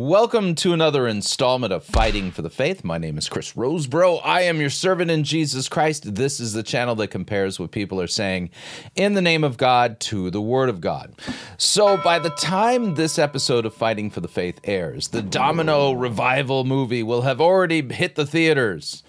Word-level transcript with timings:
Welcome 0.00 0.54
to 0.54 0.72
another 0.72 1.08
installment 1.08 1.72
of 1.72 1.82
Fighting 1.82 2.30
for 2.30 2.40
the 2.40 2.50
Faith. 2.50 2.84
My 2.84 2.98
name 2.98 3.18
is 3.18 3.28
Chris 3.28 3.54
Rosebrough. 3.54 4.20
I 4.22 4.42
am 4.42 4.60
your 4.60 4.70
servant 4.70 5.10
in 5.10 5.24
Jesus 5.24 5.68
Christ. 5.68 6.14
This 6.14 6.38
is 6.38 6.52
the 6.52 6.62
channel 6.62 6.94
that 6.94 7.08
compares 7.08 7.58
what 7.58 7.72
people 7.72 8.00
are 8.00 8.06
saying 8.06 8.50
in 8.94 9.14
the 9.14 9.20
name 9.20 9.42
of 9.42 9.56
God 9.56 9.98
to 9.98 10.30
the 10.30 10.40
Word 10.40 10.68
of 10.68 10.80
God. 10.80 11.16
So, 11.56 11.96
by 11.96 12.20
the 12.20 12.30
time 12.30 12.94
this 12.94 13.18
episode 13.18 13.66
of 13.66 13.74
Fighting 13.74 14.08
for 14.08 14.20
the 14.20 14.28
Faith 14.28 14.60
airs, 14.62 15.08
the 15.08 15.20
Domino 15.20 15.90
Revival 15.90 16.62
movie 16.62 17.02
will 17.02 17.22
have 17.22 17.40
already 17.40 17.82
hit 17.92 18.14
the 18.14 18.24
theaters 18.24 19.02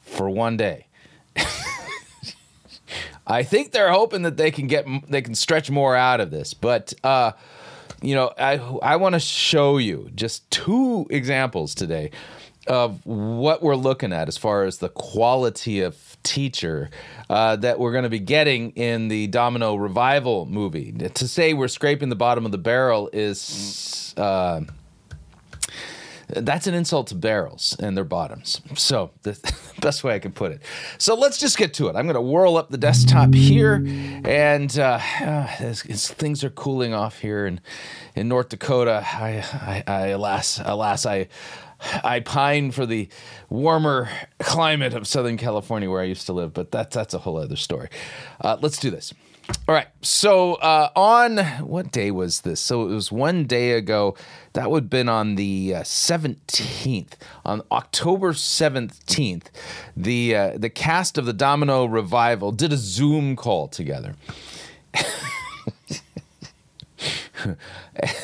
for 0.00 0.28
one 0.28 0.56
day. 0.56 0.88
I 3.24 3.44
think 3.44 3.70
they're 3.70 3.92
hoping 3.92 4.22
that 4.22 4.36
they 4.36 4.50
can 4.50 4.66
get 4.66 4.84
they 5.08 5.22
can 5.22 5.36
stretch 5.36 5.70
more 5.70 5.94
out 5.94 6.18
of 6.18 6.32
this, 6.32 6.54
but 6.54 6.92
uh, 7.04 7.32
you 8.02 8.14
know, 8.14 8.32
I 8.38 8.54
I 8.82 8.96
want 8.96 9.14
to 9.14 9.20
show 9.20 9.78
you 9.78 10.10
just 10.14 10.50
two 10.50 11.06
examples 11.10 11.74
today 11.74 12.10
of 12.66 13.04
what 13.04 13.62
we're 13.62 13.76
looking 13.76 14.12
at 14.12 14.28
as 14.28 14.36
far 14.36 14.64
as 14.64 14.78
the 14.78 14.88
quality 14.88 15.80
of 15.80 16.16
teacher 16.22 16.90
uh, 17.28 17.56
that 17.56 17.80
we're 17.80 17.90
going 17.92 18.04
to 18.04 18.10
be 18.10 18.20
getting 18.20 18.70
in 18.72 19.08
the 19.08 19.26
Domino 19.28 19.74
Revival 19.74 20.46
movie. 20.46 20.92
To 20.92 21.26
say 21.26 21.54
we're 21.54 21.68
scraping 21.68 22.08
the 22.08 22.16
bottom 22.16 22.44
of 22.46 22.52
the 22.52 22.58
barrel 22.58 23.10
is. 23.12 24.14
Uh, 24.16 24.62
that's 26.34 26.66
an 26.66 26.74
insult 26.74 27.08
to 27.08 27.14
barrels 27.14 27.76
and 27.78 27.96
their 27.96 28.04
bottoms. 28.04 28.60
So 28.74 29.10
the 29.22 29.38
best 29.80 30.02
way 30.02 30.14
I 30.14 30.18
can 30.18 30.32
put 30.32 30.52
it. 30.52 30.62
So 30.98 31.14
let's 31.14 31.38
just 31.38 31.58
get 31.58 31.74
to 31.74 31.88
it. 31.88 31.96
I'm 31.96 32.06
going 32.06 32.14
to 32.14 32.20
whirl 32.20 32.56
up 32.56 32.70
the 32.70 32.78
desktop 32.78 33.34
here, 33.34 33.84
and 34.24 34.78
uh, 34.78 34.98
as, 35.20 35.84
as 35.86 36.08
things 36.08 36.42
are 36.44 36.50
cooling 36.50 36.94
off 36.94 37.18
here 37.18 37.46
in 37.46 37.60
in 38.14 38.28
North 38.28 38.50
Dakota, 38.50 39.04
I, 39.06 39.44
I, 39.52 39.84
I 39.86 40.06
alas, 40.08 40.60
alas, 40.64 41.06
I. 41.06 41.28
I 42.04 42.20
pine 42.20 42.70
for 42.70 42.86
the 42.86 43.08
warmer 43.50 44.08
climate 44.38 44.94
of 44.94 45.08
Southern 45.08 45.36
California 45.36 45.90
where 45.90 46.00
I 46.00 46.04
used 46.04 46.26
to 46.26 46.32
live, 46.32 46.52
but 46.52 46.70
that's 46.70 46.94
that's 46.94 47.12
a 47.12 47.18
whole 47.18 47.38
other 47.38 47.56
story. 47.56 47.88
Uh, 48.40 48.56
let's 48.60 48.78
do 48.78 48.88
this. 48.88 49.12
All 49.68 49.74
right. 49.74 49.88
So 50.02 50.54
uh, 50.54 50.90
on 50.94 51.38
what 51.66 51.92
day 51.92 52.10
was 52.10 52.42
this? 52.42 52.60
So 52.60 52.88
it 52.88 52.94
was 52.94 53.12
one 53.12 53.44
day 53.44 53.72
ago. 53.72 54.16
That 54.54 54.70
would 54.70 54.84
have 54.84 54.90
been 54.90 55.08
on 55.08 55.36
the 55.36 55.76
uh, 55.76 55.82
seventeenth, 55.82 57.16
on 57.44 57.62
October 57.70 58.34
seventeenth. 58.34 59.50
The 59.96 60.36
uh, 60.36 60.58
the 60.58 60.70
cast 60.70 61.16
of 61.16 61.24
the 61.26 61.32
Domino 61.32 61.86
Revival 61.86 62.52
did 62.52 62.72
a 62.72 62.76
Zoom 62.76 63.36
call 63.36 63.68
together. 63.68 64.14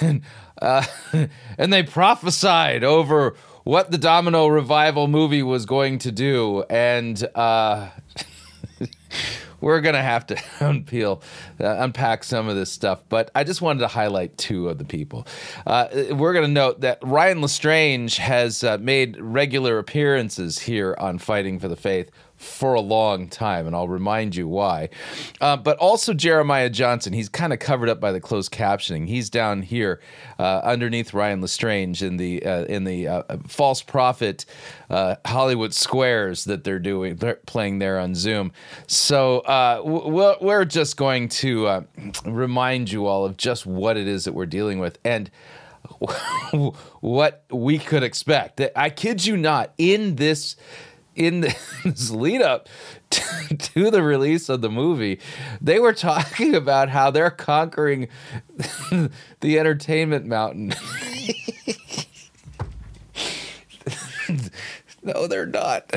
and 0.00 0.22
uh, 0.60 0.84
and 1.56 1.72
they 1.72 1.82
prophesied 1.82 2.84
over 2.84 3.34
what 3.64 3.90
the 3.90 3.98
Domino 3.98 4.46
Revival 4.46 5.08
movie 5.08 5.42
was 5.42 5.66
going 5.66 5.98
to 5.98 6.12
do, 6.12 6.62
and 6.70 7.26
uh, 7.34 7.88
we're 9.60 9.80
gonna 9.80 10.02
have 10.02 10.26
to 10.26 10.34
unpeel, 10.58 11.22
uh, 11.60 11.76
unpack 11.78 12.24
some 12.24 12.48
of 12.48 12.56
this 12.56 12.70
stuff. 12.70 13.02
But 13.08 13.30
I 13.34 13.44
just 13.44 13.60
wanted 13.62 13.80
to 13.80 13.88
highlight 13.88 14.36
two 14.38 14.68
of 14.68 14.78
the 14.78 14.84
people. 14.84 15.26
Uh, 15.66 15.88
we're 16.10 16.32
gonna 16.32 16.48
note 16.48 16.80
that 16.80 16.98
Ryan 17.02 17.40
Lestrange 17.40 18.16
has 18.16 18.64
uh, 18.64 18.78
made 18.78 19.16
regular 19.20 19.78
appearances 19.78 20.58
here 20.58 20.96
on 20.98 21.18
Fighting 21.18 21.58
for 21.58 21.68
the 21.68 21.76
Faith 21.76 22.10
for 22.38 22.74
a 22.74 22.80
long 22.80 23.28
time, 23.28 23.66
and 23.66 23.74
I'll 23.74 23.88
remind 23.88 24.36
you 24.36 24.46
why. 24.46 24.88
Uh, 25.40 25.56
but 25.56 25.76
also 25.78 26.14
Jeremiah 26.14 26.70
Johnson, 26.70 27.12
he's 27.12 27.28
kind 27.28 27.52
of 27.52 27.58
covered 27.58 27.88
up 27.88 28.00
by 28.00 28.12
the 28.12 28.20
closed 28.20 28.52
captioning. 28.52 29.08
He's 29.08 29.28
down 29.28 29.62
here 29.62 30.00
uh, 30.38 30.60
underneath 30.62 31.12
Ryan 31.12 31.40
Lestrange 31.40 32.02
in 32.02 32.16
the 32.16 32.44
uh, 32.44 32.64
in 32.64 32.84
the 32.84 33.08
uh, 33.08 33.22
false 33.48 33.82
prophet 33.82 34.46
uh, 34.88 35.16
Hollywood 35.26 35.74
squares 35.74 36.44
that 36.44 36.62
they're 36.62 36.78
doing, 36.78 37.16
they're 37.16 37.34
playing 37.46 37.80
there 37.80 37.98
on 37.98 38.14
Zoom. 38.14 38.52
So 38.86 39.40
uh, 39.40 39.82
we're 40.40 40.64
just 40.64 40.96
going 40.96 41.28
to 41.28 41.86
remind 42.24 42.90
you 42.92 43.06
all 43.06 43.24
of 43.24 43.36
just 43.36 43.66
what 43.66 43.96
it 43.96 44.06
is 44.06 44.24
that 44.24 44.32
we're 44.32 44.46
dealing 44.46 44.78
with 44.78 44.98
and. 45.04 45.30
what 47.00 47.44
we 47.50 47.78
could 47.78 48.02
expect. 48.02 48.60
I 48.76 48.90
kid 48.90 49.24
you 49.24 49.36
not, 49.36 49.72
in 49.78 50.16
this 50.16 50.56
in 51.26 51.40
this 51.40 52.10
lead 52.10 52.40
up 52.42 52.68
to, 53.10 53.56
to, 53.56 53.90
the 53.90 54.02
release 54.04 54.48
of 54.48 54.60
the 54.60 54.70
movie, 54.70 55.18
they 55.60 55.80
were 55.80 55.92
talking 55.92 56.54
about 56.54 56.88
how 56.90 57.10
they're 57.10 57.28
conquering 57.28 58.06
the 59.40 59.58
entertainment 59.58 60.26
mountain. 60.26 60.72
no, 65.02 65.26
they're 65.26 65.46
not. 65.46 65.92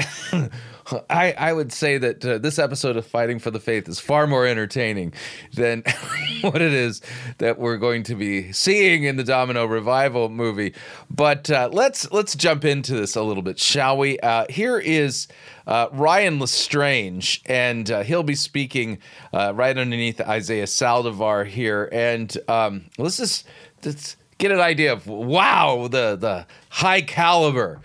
I, 1.10 1.34
I 1.38 1.54
would 1.54 1.72
say 1.72 1.98
that 1.98 2.26
uh, 2.26 2.38
this 2.38 2.60
episode 2.60 2.98
of 2.98 3.06
Fighting 3.06 3.40
for 3.40 3.52
the 3.52 3.60
Faith 3.60 3.88
is 3.88 4.00
far 4.00 4.28
more 4.28 4.46
entertaining 4.46 5.14
than 5.54 5.84
what 6.42 6.62
it 6.62 6.74
is 6.74 7.02
that 7.38 7.60
we're 7.60 7.78
going 7.78 8.04
to 8.04 8.16
be 8.16 8.52
seeing 8.52 9.04
in 9.04 9.16
the 9.16 9.24
Domino 9.24 9.66
Revival 9.66 10.30
movie. 10.30 10.74
But 11.10 11.50
uh, 11.50 11.70
let's 11.72 12.12
let's 12.12 12.36
jump 12.36 12.66
into 12.66 12.94
this 12.94 13.16
a 13.16 13.22
little 13.22 13.44
bit, 13.44 13.60
shall 13.60 13.98
we? 13.98 14.20
Uh, 14.20 14.46
here 14.50 14.78
is 14.78 15.28
uh, 15.68 15.88
Ryan 15.92 16.40
Lestrange, 16.40 17.42
and 17.46 17.90
uh, 17.90 18.04
he'll 18.04 18.24
be 18.24 18.36
speaking 18.36 19.00
uh, 19.34 19.54
right 19.56 19.78
underneath 19.78 20.20
Isaiah 20.22 20.66
Saldivar 20.66 21.46
here. 21.46 21.90
And 21.92 22.36
um, 22.48 22.86
let's 22.98 23.18
just 23.18 23.48
let's 23.84 24.18
get 24.38 24.52
an 24.52 24.60
idea 24.60 24.92
of 24.92 25.08
wow 25.08 25.88
the 25.88 26.16
the 26.16 26.46
high 26.70 27.02
caliber 27.02 27.80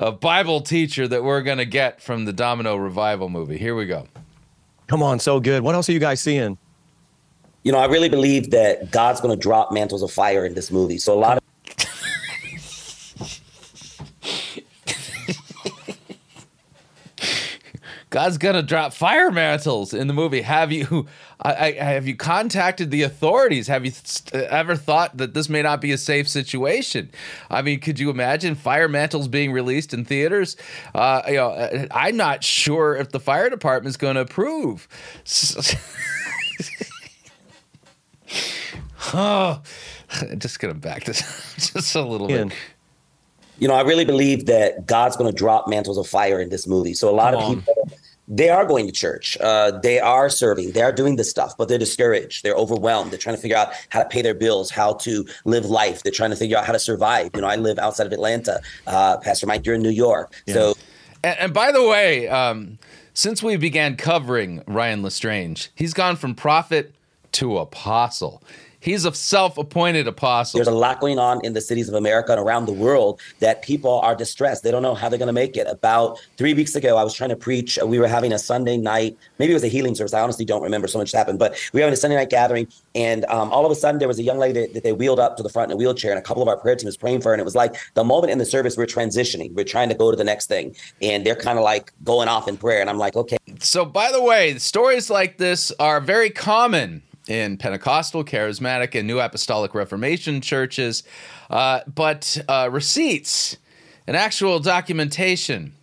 a 0.00 0.10
Bible 0.10 0.62
teacher 0.62 1.06
that 1.06 1.22
we're 1.22 1.42
going 1.42 1.58
to 1.58 1.66
get 1.66 2.00
from 2.00 2.24
the 2.24 2.32
Domino 2.32 2.74
Revival 2.74 3.28
movie. 3.28 3.58
Here 3.58 3.74
we 3.74 3.84
go. 3.84 4.08
Come 4.86 5.02
on, 5.02 5.18
so 5.18 5.38
good. 5.38 5.62
What 5.62 5.74
else 5.74 5.90
are 5.90 5.92
you 5.92 6.00
guys 6.00 6.22
seeing? 6.22 6.56
You 7.62 7.72
know, 7.72 7.78
I 7.78 7.84
really 7.84 8.08
believe 8.08 8.50
that 8.50 8.90
God's 8.90 9.20
going 9.20 9.38
to 9.38 9.40
drop 9.40 9.72
mantles 9.72 10.02
of 10.02 10.10
fire 10.10 10.46
in 10.46 10.54
this 10.54 10.70
movie. 10.70 10.96
So 10.96 11.12
a 11.12 11.20
lot 11.20 11.36
of 11.36 11.42
God's 18.10 18.38
gonna 18.38 18.62
drop 18.62 18.92
fire 18.92 19.30
mantles 19.30 19.94
in 19.94 20.08
the 20.08 20.12
movie. 20.12 20.42
Have 20.42 20.72
you, 20.72 21.06
I, 21.42 21.52
I, 21.52 21.72
have 21.72 22.06
you 22.06 22.16
contacted 22.16 22.90
the 22.90 23.02
authorities? 23.02 23.66
Have 23.68 23.86
you 23.86 23.92
ever 24.32 24.76
thought 24.76 25.16
that 25.16 25.34
this 25.34 25.48
may 25.48 25.62
not 25.62 25.80
be 25.80 25.92
a 25.92 25.98
safe 25.98 26.28
situation? 26.28 27.10
I 27.48 27.62
mean, 27.62 27.80
could 27.80 27.98
you 27.98 28.10
imagine 28.10 28.54
fire 28.54 28.88
mantles 28.88 29.28
being 29.28 29.52
released 29.52 29.94
in 29.94 30.04
theaters? 30.04 30.56
Uh, 30.94 31.22
you 31.28 31.34
know, 31.34 31.50
uh, 31.50 31.86
I'm 31.90 32.16
not 32.16 32.44
sure 32.44 32.96
if 32.96 33.10
the 33.10 33.20
fire 33.20 33.48
department 33.48 33.90
is 33.90 33.96
going 33.96 34.16
to 34.16 34.22
approve. 34.22 34.88
oh, 39.14 39.62
just 40.38 40.60
gonna 40.60 40.74
back 40.74 41.04
this 41.04 41.54
just 41.72 41.94
a 41.94 42.02
little 42.02 42.28
bit 42.28 42.52
you 43.60 43.68
know, 43.68 43.74
I 43.74 43.82
really 43.82 44.06
believe 44.06 44.46
that 44.46 44.86
God's 44.86 45.16
going 45.16 45.30
to 45.30 45.36
drop 45.36 45.68
mantles 45.68 45.98
of 45.98 46.06
fire 46.06 46.40
in 46.40 46.48
this 46.48 46.66
movie. 46.66 46.94
So 46.94 47.10
a 47.10 47.14
lot 47.14 47.34
Come 47.34 47.42
of 47.42 47.58
people. 47.58 47.79
They 48.30 48.48
are 48.48 48.64
going 48.64 48.86
to 48.86 48.92
church, 48.92 49.36
uh, 49.40 49.72
they 49.80 49.98
are 49.98 50.30
serving, 50.30 50.70
they 50.70 50.82
are 50.82 50.92
doing 50.92 51.16
this 51.16 51.28
stuff, 51.28 51.56
but 51.58 51.68
they're 51.68 51.78
discouraged, 51.78 52.44
they're 52.44 52.54
overwhelmed, 52.54 53.10
they're 53.10 53.18
trying 53.18 53.34
to 53.34 53.42
figure 53.42 53.56
out 53.56 53.72
how 53.88 54.00
to 54.00 54.08
pay 54.08 54.22
their 54.22 54.34
bills, 54.34 54.70
how 54.70 54.94
to 54.94 55.26
live 55.44 55.66
life, 55.66 56.04
they're 56.04 56.12
trying 56.12 56.30
to 56.30 56.36
figure 56.36 56.56
out 56.56 56.64
how 56.64 56.72
to 56.72 56.78
survive. 56.78 57.30
You 57.34 57.40
know, 57.40 57.48
I 57.48 57.56
live 57.56 57.78
outside 57.80 58.06
of 58.06 58.12
Atlanta, 58.12 58.60
uh, 58.86 59.16
Pastor 59.18 59.46
Mike, 59.46 59.66
you're 59.66 59.74
in 59.74 59.82
New 59.82 59.90
York, 59.90 60.32
yeah. 60.46 60.54
so. 60.54 60.74
And, 61.24 61.38
and, 61.40 61.52
by 61.52 61.72
the 61.72 61.86
way, 61.86 62.28
um, 62.28 62.78
since 63.14 63.42
we 63.42 63.56
began 63.56 63.96
covering 63.96 64.62
Ryan 64.66 65.02
Lestrange, 65.02 65.70
he's 65.74 65.92
gone 65.92 66.14
from 66.14 66.34
prophet 66.34 66.94
to 67.32 67.58
apostle. 67.58 68.42
He's 68.80 69.04
a 69.04 69.12
self-appointed 69.12 70.08
apostle. 70.08 70.56
There's 70.56 70.66
a 70.66 70.72
lot 70.72 71.00
going 71.00 71.18
on 71.18 71.44
in 71.44 71.52
the 71.52 71.60
cities 71.60 71.88
of 71.88 71.94
America 71.94 72.32
and 72.32 72.40
around 72.40 72.64
the 72.64 72.72
world 72.72 73.20
that 73.40 73.60
people 73.60 74.00
are 74.00 74.16
distressed. 74.16 74.62
They 74.62 74.70
don't 74.70 74.82
know 74.82 74.94
how 74.94 75.10
they're 75.10 75.18
going 75.18 75.26
to 75.26 75.34
make 75.34 75.56
it. 75.58 75.66
About 75.66 76.18
three 76.38 76.54
weeks 76.54 76.74
ago, 76.74 76.96
I 76.96 77.04
was 77.04 77.12
trying 77.12 77.28
to 77.28 77.36
preach. 77.36 77.78
We 77.84 77.98
were 77.98 78.08
having 78.08 78.32
a 78.32 78.38
Sunday 78.38 78.78
night, 78.78 79.18
maybe 79.38 79.52
it 79.52 79.54
was 79.54 79.64
a 79.64 79.68
healing 79.68 79.94
service. 79.94 80.14
I 80.14 80.20
honestly 80.22 80.46
don't 80.46 80.62
remember 80.62 80.88
so 80.88 80.98
much 80.98 81.12
happened, 81.12 81.38
but 81.38 81.58
we 81.74 81.80
were 81.80 81.82
having 81.82 81.92
a 81.92 81.96
Sunday 81.96 82.16
night 82.16 82.30
gathering, 82.30 82.68
and 82.94 83.26
um, 83.26 83.52
all 83.52 83.66
of 83.66 83.72
a 83.72 83.74
sudden 83.74 83.98
there 83.98 84.08
was 84.08 84.18
a 84.18 84.22
young 84.22 84.38
lady 84.38 84.60
that, 84.60 84.74
that, 84.74 84.82
they 84.82 84.92
wheeled 84.92 85.20
up 85.20 85.36
to 85.36 85.42
the 85.42 85.50
front 85.50 85.70
in 85.70 85.74
a 85.74 85.76
wheelchair, 85.76 86.10
and 86.10 86.18
a 86.18 86.22
couple 86.22 86.42
of 86.42 86.48
our 86.48 86.56
prayer 86.56 86.74
team 86.74 86.86
was 86.86 86.96
praying 86.96 87.20
for 87.20 87.28
her. 87.28 87.34
And 87.34 87.40
it 87.40 87.44
was 87.44 87.54
like 87.54 87.76
the 87.94 88.04
moment 88.04 88.32
in 88.32 88.38
the 88.38 88.46
service 88.46 88.78
we're 88.78 88.86
transitioning, 88.86 89.52
we're 89.52 89.64
trying 89.64 89.90
to 89.90 89.94
go 89.94 90.10
to 90.10 90.16
the 90.16 90.24
next 90.24 90.46
thing, 90.46 90.74
and 91.02 91.26
they're 91.26 91.36
kind 91.36 91.58
of 91.58 91.64
like 91.64 91.92
going 92.02 92.28
off 92.28 92.48
in 92.48 92.56
prayer, 92.56 92.80
and 92.80 92.88
I'm 92.88 92.98
like, 92.98 93.14
okay. 93.14 93.36
So, 93.58 93.84
by 93.84 94.10
the 94.10 94.22
way, 94.22 94.56
stories 94.58 95.10
like 95.10 95.36
this 95.36 95.70
are 95.78 96.00
very 96.00 96.30
common 96.30 97.02
in 97.30 97.56
Pentecostal, 97.56 98.24
Charismatic, 98.24 98.98
and 98.98 99.06
New 99.06 99.20
Apostolic 99.20 99.74
Reformation 99.74 100.40
churches, 100.40 101.04
uh, 101.48 101.80
but 101.86 102.36
uh, 102.48 102.68
receipts 102.70 103.56
and 104.06 104.16
actual 104.16 104.58
documentation 104.58 105.74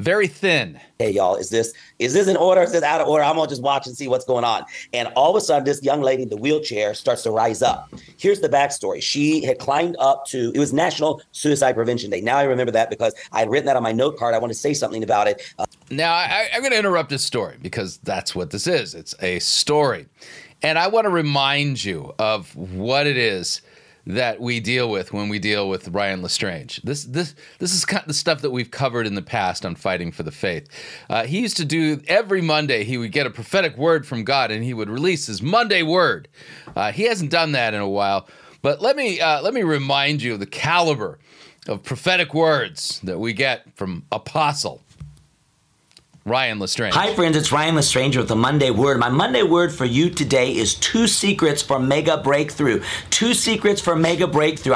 very 0.00 0.26
thin. 0.26 0.80
Hey 0.98 1.10
y'all, 1.10 1.36
is 1.36 1.50
this 1.50 1.74
is 1.98 2.14
this 2.14 2.26
in 2.26 2.36
order? 2.36 2.62
Is 2.62 2.72
this 2.72 2.82
out 2.82 3.00
of 3.00 3.08
order? 3.08 3.22
I'm 3.22 3.36
gonna 3.36 3.48
just 3.48 3.62
watch 3.62 3.86
and 3.86 3.94
see 3.94 4.08
what's 4.08 4.24
going 4.24 4.44
on. 4.44 4.64
And 4.92 5.08
all 5.08 5.30
of 5.30 5.36
a 5.36 5.44
sudden, 5.44 5.64
this 5.64 5.82
young 5.82 6.00
lady 6.00 6.22
in 6.22 6.30
the 6.30 6.36
wheelchair 6.36 6.94
starts 6.94 7.22
to 7.24 7.30
rise 7.30 7.60
up. 7.60 7.92
Here's 8.16 8.40
the 8.40 8.48
backstory: 8.48 9.02
she 9.02 9.44
had 9.44 9.58
climbed 9.58 9.96
up 9.98 10.24
to 10.26 10.52
it 10.54 10.58
was 10.58 10.72
National 10.72 11.22
Suicide 11.32 11.74
Prevention 11.74 12.10
Day. 12.10 12.22
Now 12.22 12.38
I 12.38 12.44
remember 12.44 12.72
that 12.72 12.88
because 12.88 13.14
I 13.32 13.40
had 13.40 13.50
written 13.50 13.66
that 13.66 13.76
on 13.76 13.82
my 13.82 13.92
note 13.92 14.16
card. 14.16 14.34
I 14.34 14.38
want 14.38 14.52
to 14.52 14.58
say 14.58 14.72
something 14.72 15.02
about 15.02 15.28
it. 15.28 15.42
Uh, 15.58 15.66
now 15.90 16.14
I, 16.14 16.48
I'm 16.54 16.60
going 16.60 16.72
to 16.72 16.78
interrupt 16.78 17.10
this 17.10 17.24
story 17.24 17.58
because 17.60 17.98
that's 17.98 18.34
what 18.34 18.50
this 18.50 18.66
is. 18.66 18.94
It's 18.94 19.14
a 19.20 19.38
story, 19.40 20.06
and 20.62 20.78
I 20.78 20.88
want 20.88 21.04
to 21.04 21.10
remind 21.10 21.84
you 21.84 22.14
of 22.18 22.56
what 22.56 23.06
it 23.06 23.18
is 23.18 23.60
that 24.06 24.40
we 24.40 24.60
deal 24.60 24.90
with 24.90 25.12
when 25.12 25.28
we 25.28 25.38
deal 25.38 25.68
with 25.68 25.88
Ryan 25.88 26.22
Lestrange. 26.22 26.80
This 26.82 27.04
this 27.04 27.34
this 27.58 27.74
is 27.74 27.84
kind 27.84 28.02
of 28.02 28.08
the 28.08 28.14
stuff 28.14 28.40
that 28.42 28.50
we've 28.50 28.70
covered 28.70 29.06
in 29.06 29.14
the 29.14 29.22
past 29.22 29.66
on 29.66 29.74
fighting 29.74 30.12
for 30.12 30.22
the 30.22 30.30
faith. 30.30 30.68
Uh, 31.08 31.24
he 31.24 31.40
used 31.40 31.56
to 31.58 31.64
do 31.64 32.00
every 32.08 32.40
Monday. 32.40 32.84
He 32.84 32.98
would 32.98 33.12
get 33.12 33.26
a 33.26 33.30
prophetic 33.30 33.76
word 33.76 34.06
from 34.06 34.24
God, 34.24 34.50
and 34.50 34.64
he 34.64 34.74
would 34.74 34.90
release 34.90 35.26
his 35.26 35.42
Monday 35.42 35.82
word. 35.82 36.28
Uh, 36.74 36.92
he 36.92 37.04
hasn't 37.04 37.30
done 37.30 37.52
that 37.52 37.74
in 37.74 37.80
a 37.80 37.88
while, 37.88 38.28
but 38.62 38.80
let 38.80 38.96
me 38.96 39.20
uh, 39.20 39.42
let 39.42 39.54
me 39.54 39.62
remind 39.62 40.22
you 40.22 40.34
of 40.34 40.40
the 40.40 40.46
caliber 40.46 41.18
of 41.68 41.82
prophetic 41.82 42.32
words 42.32 43.00
that 43.04 43.18
we 43.18 43.32
get 43.32 43.64
from 43.76 44.04
Apostle 44.10 44.82
Ryan 46.24 46.58
Lestrange. 46.58 46.94
Hi, 46.94 47.14
friends. 47.14 47.36
It's 47.36 47.50
Ryan 47.50 47.74
Lestrange 47.76 48.16
with 48.16 48.28
the 48.28 48.36
Monday 48.36 48.70
Word. 48.70 48.98
My 48.98 49.08
Monday 49.08 49.42
Word 49.42 49.72
for 49.72 49.84
you 49.86 50.10
today 50.10 50.54
is 50.54 50.74
two 50.74 51.06
secrets 51.06 51.62
for 51.62 51.78
mega 51.78 52.18
breakthrough. 52.18 52.82
Two 53.08 53.32
secrets 53.34 53.80
for 53.80 53.96
mega 53.96 54.26
breakthrough. 54.26 54.74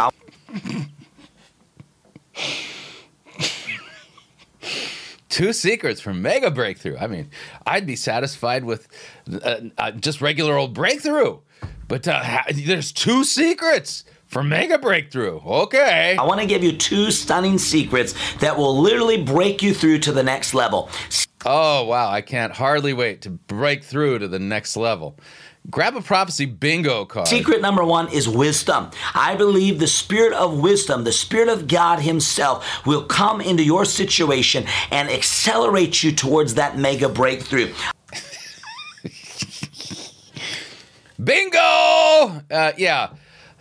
two 5.28 5.52
secrets 5.52 6.00
for 6.00 6.14
mega 6.14 6.50
breakthrough. 6.50 6.96
I 6.96 7.08
mean, 7.08 7.30
I'd 7.66 7.86
be 7.86 7.96
satisfied 7.96 8.64
with 8.64 8.88
uh, 9.30 9.60
uh, 9.76 9.90
just 9.92 10.20
regular 10.22 10.56
old 10.56 10.72
breakthrough, 10.72 11.40
but 11.88 12.08
uh, 12.08 12.22
ha- 12.22 12.44
there's 12.54 12.90
two 12.92 13.24
secrets 13.24 14.04
for 14.34 14.42
mega 14.42 14.76
breakthrough. 14.78 15.38
Okay. 15.46 16.16
I 16.18 16.24
want 16.24 16.40
to 16.40 16.46
give 16.46 16.64
you 16.64 16.72
two 16.72 17.12
stunning 17.12 17.56
secrets 17.56 18.14
that 18.38 18.56
will 18.56 18.76
literally 18.76 19.22
break 19.22 19.62
you 19.62 19.72
through 19.72 20.00
to 20.00 20.10
the 20.10 20.24
next 20.24 20.54
level. 20.54 20.90
Oh, 21.46 21.84
wow. 21.84 22.10
I 22.10 22.20
can't 22.20 22.52
hardly 22.52 22.92
wait 22.94 23.22
to 23.22 23.30
break 23.30 23.84
through 23.84 24.18
to 24.18 24.26
the 24.26 24.40
next 24.40 24.76
level. 24.76 25.20
Grab 25.70 25.94
a 25.94 26.02
prophecy 26.02 26.46
bingo 26.46 27.04
card. 27.04 27.28
Secret 27.28 27.62
number 27.62 27.84
one 27.84 28.12
is 28.12 28.28
wisdom. 28.28 28.90
I 29.14 29.36
believe 29.36 29.78
the 29.78 29.86
spirit 29.86 30.32
of 30.32 30.58
wisdom, 30.58 31.04
the 31.04 31.12
spirit 31.12 31.48
of 31.48 31.68
God 31.68 32.00
Himself, 32.00 32.84
will 32.84 33.04
come 33.04 33.40
into 33.40 33.62
your 33.62 33.84
situation 33.84 34.66
and 34.90 35.08
accelerate 35.08 36.02
you 36.02 36.10
towards 36.10 36.54
that 36.54 36.76
mega 36.76 37.08
breakthrough. 37.08 37.72
bingo! 41.22 42.42
Uh, 42.50 42.72
yeah 42.76 43.10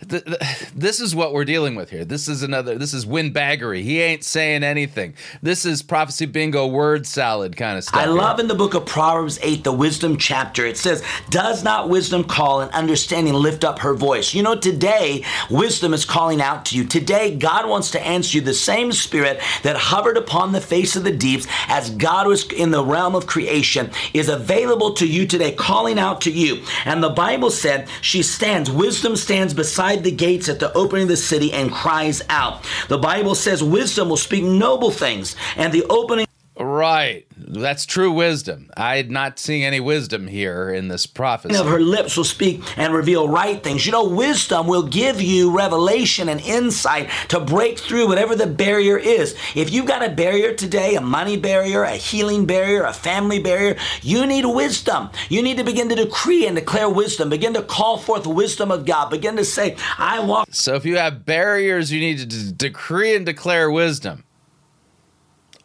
this 0.06 1.00
is 1.00 1.14
what 1.14 1.32
we're 1.32 1.44
dealing 1.44 1.74
with 1.74 1.90
here. 1.90 2.04
This 2.04 2.28
is 2.28 2.42
another. 2.42 2.76
This 2.76 2.92
is 2.92 3.06
windbaggery. 3.06 3.82
He 3.82 4.00
ain't 4.00 4.24
saying 4.24 4.62
anything. 4.64 5.14
This 5.42 5.64
is 5.64 5.82
prophecy 5.82 6.26
bingo, 6.26 6.66
word 6.66 7.06
salad 7.06 7.56
kind 7.56 7.78
of 7.78 7.84
stuff. 7.84 8.00
I 8.00 8.06
love 8.06 8.40
in 8.40 8.48
the 8.48 8.54
book 8.54 8.74
of 8.74 8.84
Proverbs 8.86 9.38
eight, 9.42 9.64
the 9.64 9.72
wisdom 9.72 10.16
chapter. 10.18 10.66
It 10.66 10.76
says, 10.76 11.02
"Does 11.30 11.62
not 11.62 11.88
wisdom 11.88 12.24
call 12.24 12.60
and 12.60 12.70
understanding 12.72 13.34
lift 13.34 13.64
up 13.64 13.78
her 13.80 13.94
voice?" 13.94 14.34
You 14.34 14.42
know, 14.42 14.56
today 14.56 15.24
wisdom 15.48 15.94
is 15.94 16.04
calling 16.04 16.40
out 16.40 16.64
to 16.66 16.76
you. 16.76 16.84
Today, 16.84 17.34
God 17.34 17.68
wants 17.68 17.90
to 17.92 18.04
answer 18.04 18.38
you. 18.38 18.42
The 18.42 18.54
same 18.54 18.92
Spirit 18.92 19.40
that 19.62 19.76
hovered 19.76 20.16
upon 20.16 20.52
the 20.52 20.60
face 20.60 20.96
of 20.96 21.04
the 21.04 21.12
deeps 21.12 21.46
as 21.68 21.90
God 21.90 22.26
was 22.26 22.44
in 22.44 22.70
the 22.70 22.84
realm 22.84 23.14
of 23.14 23.26
creation 23.26 23.90
is 24.12 24.28
available 24.28 24.92
to 24.94 25.06
you 25.06 25.26
today, 25.26 25.52
calling 25.52 25.98
out 25.98 26.20
to 26.22 26.30
you. 26.30 26.62
And 26.84 27.02
the 27.02 27.10
Bible 27.10 27.50
said, 27.50 27.86
"She 28.00 28.22
stands. 28.22 28.70
Wisdom 28.70 29.16
stands 29.16 29.54
beside." 29.54 29.93
The 30.02 30.10
gates 30.10 30.48
at 30.48 30.58
the 30.58 30.72
opening 30.72 31.04
of 31.04 31.08
the 31.10 31.16
city 31.16 31.52
and 31.52 31.70
cries 31.70 32.22
out. 32.28 32.64
The 32.88 32.98
Bible 32.98 33.34
says 33.34 33.62
wisdom 33.62 34.08
will 34.08 34.16
speak 34.16 34.44
noble 34.44 34.90
things, 34.90 35.36
and 35.56 35.72
the 35.72 35.84
opening 35.84 36.26
Right. 36.56 37.26
That's 37.46 37.84
true 37.84 38.10
wisdom. 38.10 38.70
I'm 38.76 39.10
not 39.10 39.38
seeing 39.38 39.64
any 39.64 39.80
wisdom 39.80 40.26
here 40.26 40.70
in 40.70 40.88
this 40.88 41.06
prophecy. 41.06 41.56
Of 41.56 41.66
her 41.66 41.80
lips 41.80 42.16
will 42.16 42.24
speak 42.24 42.62
and 42.78 42.94
reveal 42.94 43.28
right 43.28 43.62
things. 43.62 43.84
You 43.84 43.92
know, 43.92 44.08
wisdom 44.08 44.66
will 44.66 44.82
give 44.82 45.20
you 45.20 45.54
revelation 45.54 46.28
and 46.28 46.40
insight 46.40 47.10
to 47.28 47.40
break 47.40 47.78
through 47.78 48.08
whatever 48.08 48.34
the 48.34 48.46
barrier 48.46 48.96
is. 48.96 49.36
If 49.54 49.72
you've 49.72 49.86
got 49.86 50.04
a 50.04 50.10
barrier 50.10 50.54
today, 50.54 50.96
a 50.96 51.00
money 51.00 51.36
barrier, 51.36 51.82
a 51.82 51.96
healing 51.96 52.46
barrier, 52.46 52.84
a 52.84 52.92
family 52.92 53.38
barrier, 53.38 53.76
you 54.02 54.26
need 54.26 54.46
wisdom. 54.46 55.10
You 55.28 55.42
need 55.42 55.58
to 55.58 55.64
begin 55.64 55.88
to 55.90 55.94
decree 55.94 56.46
and 56.46 56.56
declare 56.56 56.88
wisdom. 56.88 57.28
Begin 57.28 57.54
to 57.54 57.62
call 57.62 57.98
forth 57.98 58.26
wisdom 58.26 58.70
of 58.70 58.86
God. 58.86 59.10
Begin 59.10 59.36
to 59.36 59.44
say, 59.44 59.76
I 59.98 60.20
walk. 60.20 60.48
So 60.50 60.74
if 60.74 60.84
you 60.84 60.96
have 60.96 61.26
barriers, 61.26 61.92
you 61.92 62.00
need 62.00 62.18
to 62.18 62.26
d- 62.26 62.52
decree 62.56 63.14
and 63.14 63.26
declare 63.26 63.70
wisdom. 63.70 64.24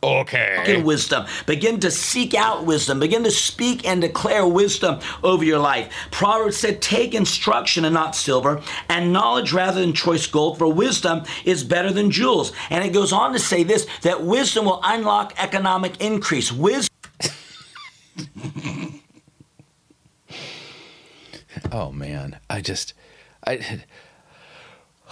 Okay. 0.02 0.76
In 0.78 0.86
wisdom. 0.86 1.26
Begin 1.46 1.82
to 1.82 1.92
seek 1.92 2.34
out 2.34 2.66
wisdom. 2.66 3.02
Begin 3.02 3.26
to 3.26 3.32
speak 3.32 3.86
and 3.86 4.00
declare 4.00 4.48
wisdom 4.48 5.02
over 5.24 5.44
your 5.44 5.60
life. 5.60 5.94
Proverbs 6.10 6.56
said, 6.56 6.82
Take 6.82 7.14
instruction 7.14 7.84
and 7.84 7.94
not 7.94 8.16
silver, 8.16 8.62
and 8.88 9.12
knowledge 9.12 9.52
rather 9.52 9.82
than 9.82 9.92
choice 9.94 10.26
gold, 10.26 10.58
for 10.58 10.72
wisdom 10.72 11.24
is 11.44 11.66
better 11.66 11.92
than 11.92 12.12
jewels. 12.12 12.54
And 12.70 12.82
it 12.84 12.94
goes 12.94 13.12
on 13.12 13.34
to 13.34 13.40
say 13.40 13.64
this 13.64 13.86
that 14.04 14.24
wisdom 14.24 14.64
will 14.66 14.80
unlock 14.84 15.34
economic 15.38 16.00
increase. 16.00 16.50
Wisdom. 16.50 16.96
oh, 21.74 21.92
man. 21.92 22.40
I 22.50 22.62
just. 22.62 22.94
I. 23.46 23.84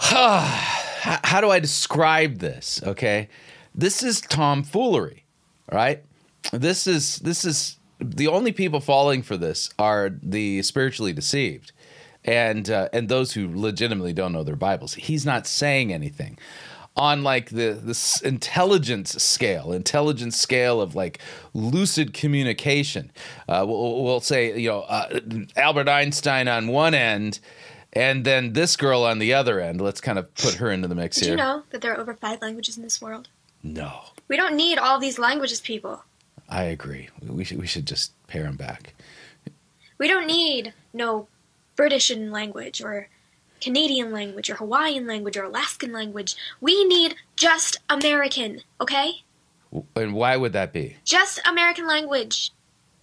how 0.00 1.42
do 1.42 1.50
I 1.50 1.58
describe 1.58 2.38
this? 2.38 2.80
Okay 2.82 3.28
this 3.78 4.02
is 4.02 4.20
tomfoolery, 4.20 5.24
right? 5.70 6.02
This 6.52 6.88
is 6.88 7.16
this 7.18 7.44
is 7.44 7.78
the 8.00 8.26
only 8.26 8.50
people 8.50 8.80
falling 8.80 9.22
for 9.22 9.36
this 9.36 9.70
are 9.78 10.10
the 10.20 10.62
spiritually 10.62 11.12
deceived, 11.12 11.70
and 12.24 12.68
uh, 12.68 12.88
and 12.92 13.08
those 13.08 13.32
who 13.32 13.48
legitimately 13.48 14.12
don't 14.12 14.32
know 14.32 14.42
their 14.42 14.56
Bibles. 14.56 14.94
He's 14.94 15.24
not 15.24 15.46
saying 15.46 15.92
anything 15.92 16.38
on 16.96 17.22
like 17.22 17.50
the 17.50 17.78
this 17.80 18.20
intelligence 18.20 19.22
scale, 19.22 19.72
intelligence 19.72 20.36
scale 20.36 20.80
of 20.80 20.96
like 20.96 21.20
lucid 21.54 22.12
communication. 22.12 23.12
Uh, 23.48 23.64
we'll, 23.66 24.02
we'll, 24.02 24.20
say 24.20 24.58
you 24.58 24.70
know 24.70 24.80
uh, 24.80 25.20
Albert 25.56 25.88
Einstein 25.88 26.48
on 26.48 26.66
one 26.66 26.94
end. 26.94 27.38
And 27.94 28.22
then 28.26 28.52
this 28.52 28.76
girl 28.76 29.02
on 29.02 29.18
the 29.18 29.32
other 29.32 29.60
end. 29.60 29.80
Let's 29.80 30.02
kind 30.02 30.18
of 30.18 30.32
put 30.34 30.54
her 30.56 30.70
into 30.70 30.88
the 30.88 30.94
mix 30.94 31.16
Did 31.16 31.24
here. 31.24 31.36
Did 31.36 31.42
you 31.42 31.48
know 31.48 31.62
that 31.70 31.80
there 31.80 31.94
are 31.94 31.98
over 31.98 32.12
five 32.12 32.42
languages 32.42 32.76
in 32.76 32.82
this 32.82 33.00
world? 33.00 33.28
No. 33.68 34.00
We 34.28 34.36
don't 34.36 34.56
need 34.56 34.78
all 34.78 34.98
these 34.98 35.18
languages, 35.18 35.60
people. 35.60 36.04
I 36.48 36.64
agree. 36.64 37.08
We 37.22 37.44
should 37.44 37.58
we 37.58 37.66
should 37.66 37.86
just 37.86 38.12
pare 38.26 38.44
them 38.44 38.56
back. 38.56 38.94
We 39.98 40.08
don't 40.08 40.26
need 40.26 40.72
no 40.92 41.28
British 41.76 42.10
language 42.14 42.82
or 42.82 43.08
Canadian 43.60 44.12
language 44.12 44.48
or 44.48 44.54
Hawaiian 44.54 45.06
language 45.06 45.36
or 45.36 45.44
Alaskan 45.44 45.92
language. 45.92 46.36
We 46.60 46.84
need 46.84 47.16
just 47.36 47.76
American, 47.90 48.62
okay? 48.80 49.22
And 49.94 50.14
why 50.14 50.36
would 50.36 50.52
that 50.54 50.72
be? 50.72 50.96
Just 51.04 51.40
American 51.46 51.86
language. 51.86 52.52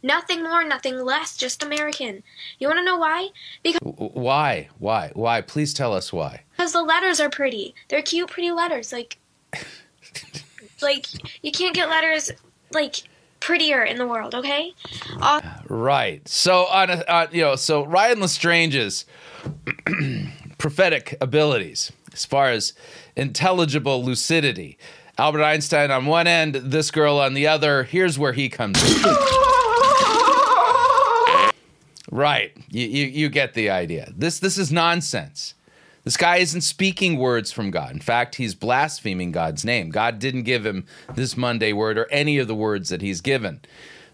Nothing 0.02 0.44
more, 0.44 0.64
nothing 0.64 0.98
less, 0.98 1.36
just 1.36 1.64
American. 1.64 2.24
You 2.60 2.68
want 2.68 2.80
to 2.80 2.86
know 2.86 2.98
why? 2.98 3.30
Because 3.64 3.80
why? 3.84 4.70
Why? 4.80 5.12
Why? 5.14 5.42
Please 5.42 5.74
tell 5.74 5.94
us 5.94 6.12
why. 6.14 6.44
Because 6.52 6.74
the 6.74 6.84
letters 6.84 7.20
are 7.20 7.30
pretty. 7.30 7.76
They're 7.90 8.02
cute, 8.02 8.30
pretty 8.30 8.52
letters. 8.52 8.92
Like 8.92 9.18
like 10.86 11.08
you 11.44 11.52
can't 11.52 11.76
get 11.76 11.90
letters 11.90 12.32
like 12.72 13.04
prettier 13.42 13.84
in 13.84 13.98
the 13.98 14.08
world, 14.08 14.34
okay? 14.34 14.74
Uh- 15.20 15.42
right. 15.68 16.26
So 16.28 16.66
on, 16.68 16.90
a, 16.90 17.04
on 17.14 17.28
you 17.32 17.42
know, 17.42 17.56
so 17.58 17.86
Ryan 17.86 18.22
Lestrange's 18.22 19.06
prophetic 20.58 21.18
abilities 21.20 21.92
as 22.14 22.26
far 22.26 22.50
as 22.50 22.74
intelligible 23.16 24.04
lucidity. 24.04 24.78
Albert 25.18 25.44
Einstein 25.44 25.92
on 25.92 26.06
one 26.06 26.28
end, 26.28 26.56
this 26.56 26.92
girl 26.92 27.20
on 27.20 27.34
the 27.34 27.48
other. 27.48 27.84
Here's 27.84 28.18
where 28.20 28.34
he 28.34 28.50
comes 28.50 28.82
in. 28.84 29.02
right. 32.12 32.52
You, 32.70 32.88
you, 32.88 33.06
you 33.06 33.30
get 33.30 33.54
the 33.54 33.70
idea. 33.70 34.12
This 34.16 34.40
this 34.40 34.58
is 34.58 34.72
nonsense. 34.74 35.54
This 36.06 36.18
guy 36.18 36.38
isn't 36.38 36.62
speaking 36.62 37.18
words 37.18 37.52
from 37.52 37.72
God. 37.72 37.92
In 37.92 38.00
fact, 38.00 38.36
he's 38.36 38.54
blaspheming 38.54 39.32
God's 39.32 39.66
name. 39.66 39.90
God 39.90 40.20
didn't 40.20 40.44
give 40.44 40.64
him 40.64 40.86
this 41.16 41.36
Monday 41.36 41.74
word 41.74 41.98
or 41.98 42.08
any 42.12 42.38
of 42.38 42.48
the 42.48 42.54
words 42.54 42.90
that 42.90 43.02
he's 43.02 43.22
given. 43.22 43.60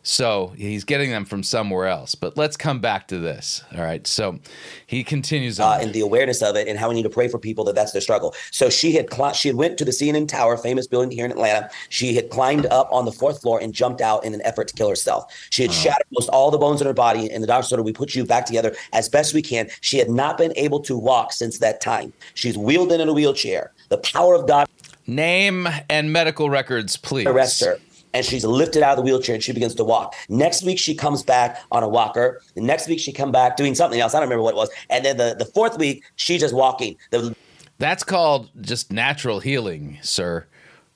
So 0.03 0.53
he's 0.57 0.83
getting 0.83 1.11
them 1.11 1.25
from 1.25 1.43
somewhere 1.43 1.87
else. 1.87 2.15
But 2.15 2.37
let's 2.37 2.57
come 2.57 2.79
back 2.79 3.07
to 3.09 3.19
this. 3.19 3.63
All 3.75 3.83
right. 3.83 4.05
So 4.07 4.39
he 4.87 5.03
continues 5.03 5.59
uh, 5.59 5.67
on. 5.67 5.81
and 5.81 5.93
the 5.93 6.01
awareness 6.01 6.41
of 6.41 6.55
it 6.55 6.67
and 6.67 6.77
how 6.77 6.89
we 6.89 6.95
need 6.95 7.03
to 7.03 7.09
pray 7.09 7.27
for 7.27 7.37
people 7.37 7.63
that 7.65 7.75
that's 7.75 7.91
their 7.91 8.01
struggle. 8.01 8.33
So 8.51 8.69
she 8.69 8.93
had 8.93 9.09
cli- 9.09 9.33
she 9.33 9.47
had 9.47 9.57
went 9.57 9.77
to 9.77 9.85
the 9.85 9.91
CNN 9.91 10.27
Tower, 10.27 10.57
famous 10.57 10.87
building 10.87 11.11
here 11.11 11.25
in 11.25 11.31
Atlanta. 11.31 11.69
She 11.89 12.15
had 12.15 12.29
climbed 12.29 12.65
up 12.67 12.89
on 12.91 13.05
the 13.05 13.11
fourth 13.11 13.41
floor 13.41 13.59
and 13.61 13.73
jumped 13.73 14.01
out 14.01 14.25
in 14.25 14.33
an 14.33 14.41
effort 14.43 14.67
to 14.69 14.73
kill 14.73 14.89
herself. 14.89 15.31
She 15.49 15.63
had 15.63 15.71
shattered 15.71 16.07
most 16.11 16.29
all 16.29 16.51
the 16.51 16.57
bones 16.57 16.81
in 16.81 16.87
her 16.87 16.93
body, 16.93 17.29
and 17.29 17.43
the 17.43 17.47
doctor 17.47 17.67
said, 17.67 17.79
"We 17.79 17.93
put 17.93 18.15
you 18.15 18.25
back 18.25 18.45
together 18.45 18.75
as 18.93 19.07
best 19.09 19.33
we 19.33 19.41
can." 19.41 19.69
She 19.81 19.97
had 19.97 20.09
not 20.09 20.37
been 20.37 20.53
able 20.55 20.79
to 20.81 20.97
walk 20.97 21.33
since 21.33 21.59
that 21.59 21.81
time. 21.81 22.13
She's 22.33 22.57
wheeled 22.57 22.91
in 22.91 23.01
in 23.01 23.07
a 23.07 23.13
wheelchair. 23.13 23.71
The 23.89 23.97
power 23.97 24.35
of 24.35 24.47
God 24.47 24.67
Name 25.07 25.67
and 25.89 26.13
medical 26.13 26.49
records, 26.49 26.95
please. 26.95 27.25
arrests 27.27 27.59
her. 27.61 27.79
And 28.13 28.25
she's 28.25 28.43
lifted 28.43 28.83
out 28.83 28.91
of 28.91 28.97
the 28.97 29.03
wheelchair 29.03 29.35
and 29.35 29.43
she 29.43 29.53
begins 29.53 29.75
to 29.75 29.83
walk. 29.83 30.15
Next 30.29 30.63
week 30.63 30.79
she 30.79 30.95
comes 30.95 31.23
back 31.23 31.61
on 31.71 31.83
a 31.83 31.87
walker. 31.89 32.41
The 32.55 32.61
next 32.61 32.87
week 32.87 32.99
she 32.99 33.11
come 33.13 33.31
back 33.31 33.55
doing 33.57 33.75
something 33.75 33.99
else. 33.99 34.13
I 34.13 34.19
don't 34.19 34.27
remember 34.27 34.43
what 34.43 34.53
it 34.53 34.57
was. 34.57 34.69
And 34.89 35.05
then 35.05 35.17
the, 35.17 35.35
the 35.37 35.45
fourth 35.45 35.77
week 35.77 36.03
she's 36.15 36.41
just 36.41 36.53
walking. 36.53 36.97
The, 37.11 37.35
That's 37.77 38.03
called 38.03 38.49
just 38.61 38.91
natural 38.91 39.39
healing, 39.39 39.97
sir. 40.01 40.45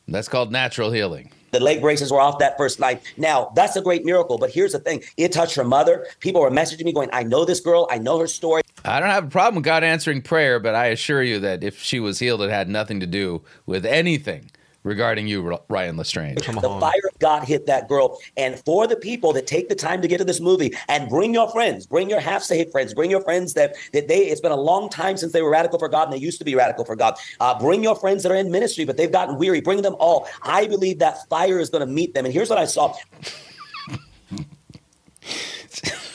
That's 0.07 0.27
called 0.27 0.51
natural 0.51 0.91
healing. 0.91 1.31
the 1.51 1.59
leg 1.59 1.81
braces 1.81 2.11
were 2.11 2.19
off 2.19 2.37
that 2.39 2.57
first 2.57 2.79
night. 2.79 3.01
Now 3.17 3.51
that's 3.55 3.75
a 3.75 3.81
great 3.81 4.03
miracle. 4.05 4.37
But 4.37 4.51
here's 4.51 4.73
the 4.73 4.79
thing: 4.79 5.01
it 5.17 5.31
touched 5.31 5.55
her 5.55 5.63
mother. 5.63 6.05
People 6.19 6.41
were 6.41 6.51
messaging 6.51 6.83
me 6.83 6.91
going, 6.93 7.09
"I 7.13 7.23
know 7.23 7.45
this 7.45 7.59
girl. 7.61 7.87
I 7.89 7.97
know 7.97 8.19
her 8.19 8.27
story." 8.27 8.61
I 8.83 8.99
don't 8.99 9.09
have 9.09 9.25
a 9.25 9.29
problem 9.29 9.55
with 9.55 9.63
God 9.63 9.83
answering 9.83 10.21
prayer, 10.21 10.59
but 10.59 10.75
I 10.75 10.87
assure 10.87 11.23
you 11.23 11.39
that 11.39 11.63
if 11.63 11.81
she 11.81 11.99
was 11.99 12.19
healed, 12.19 12.41
it 12.43 12.51
had 12.51 12.69
nothing 12.69 12.99
to 12.99 13.07
do 13.07 13.41
with 13.65 13.83
anything 13.83 14.51
regarding 14.85 15.27
you, 15.27 15.59
Ryan 15.67 15.97
Lestrange. 15.97 16.35
the 16.45 16.77
fire 16.79 17.01
of 17.11 17.19
God 17.19 17.43
hit 17.43 17.65
that 17.65 17.89
girl. 17.89 18.19
And 18.37 18.57
for 18.59 18.87
the 18.87 18.95
people 18.95 19.33
that 19.33 19.47
take 19.47 19.67
the 19.67 19.75
time 19.75 20.01
to 20.01 20.07
get 20.07 20.19
to 20.19 20.23
this 20.23 20.39
movie 20.39 20.73
and 20.87 21.09
bring 21.09 21.33
your 21.33 21.49
friends, 21.49 21.85
bring 21.85 22.09
your 22.09 22.21
half 22.21 22.43
saved 22.43 22.71
friends, 22.71 22.93
bring 22.93 23.11
your 23.11 23.21
friends 23.21 23.53
that 23.55 23.75
that 23.93 24.07
they 24.07 24.27
it's 24.27 24.39
been 24.39 24.51
a 24.51 24.55
long 24.55 24.87
time 24.89 25.17
since 25.17 25.33
they 25.33 25.41
were 25.41 25.49
radical 25.49 25.79
for 25.79 25.89
God 25.89 26.03
and 26.03 26.13
they 26.13 26.17
used 26.17 26.37
to 26.39 26.45
be 26.45 26.55
radical 26.55 26.85
for 26.85 26.95
God. 26.95 27.15
Uh, 27.39 27.59
bring 27.59 27.83
your 27.83 27.95
friends 27.95 28.23
that 28.23 28.31
are 28.31 28.35
in 28.35 28.51
ministry, 28.51 28.85
but 28.85 28.95
they've 28.95 29.11
gotten 29.11 29.37
weary. 29.37 29.59
Bring 29.59 29.81
them 29.81 29.95
all. 29.99 30.27
I 30.43 30.67
believe 30.67 30.99
that 30.99 31.27
fire 31.27 31.59
is 31.59 31.69
going 31.69 31.85
to 31.85 31.91
meet 31.91 32.13
them. 32.13 32.23
And 32.25 32.33
here's 32.33 32.49
what 32.49 32.59
I 32.59 32.65
saw. 32.65 32.95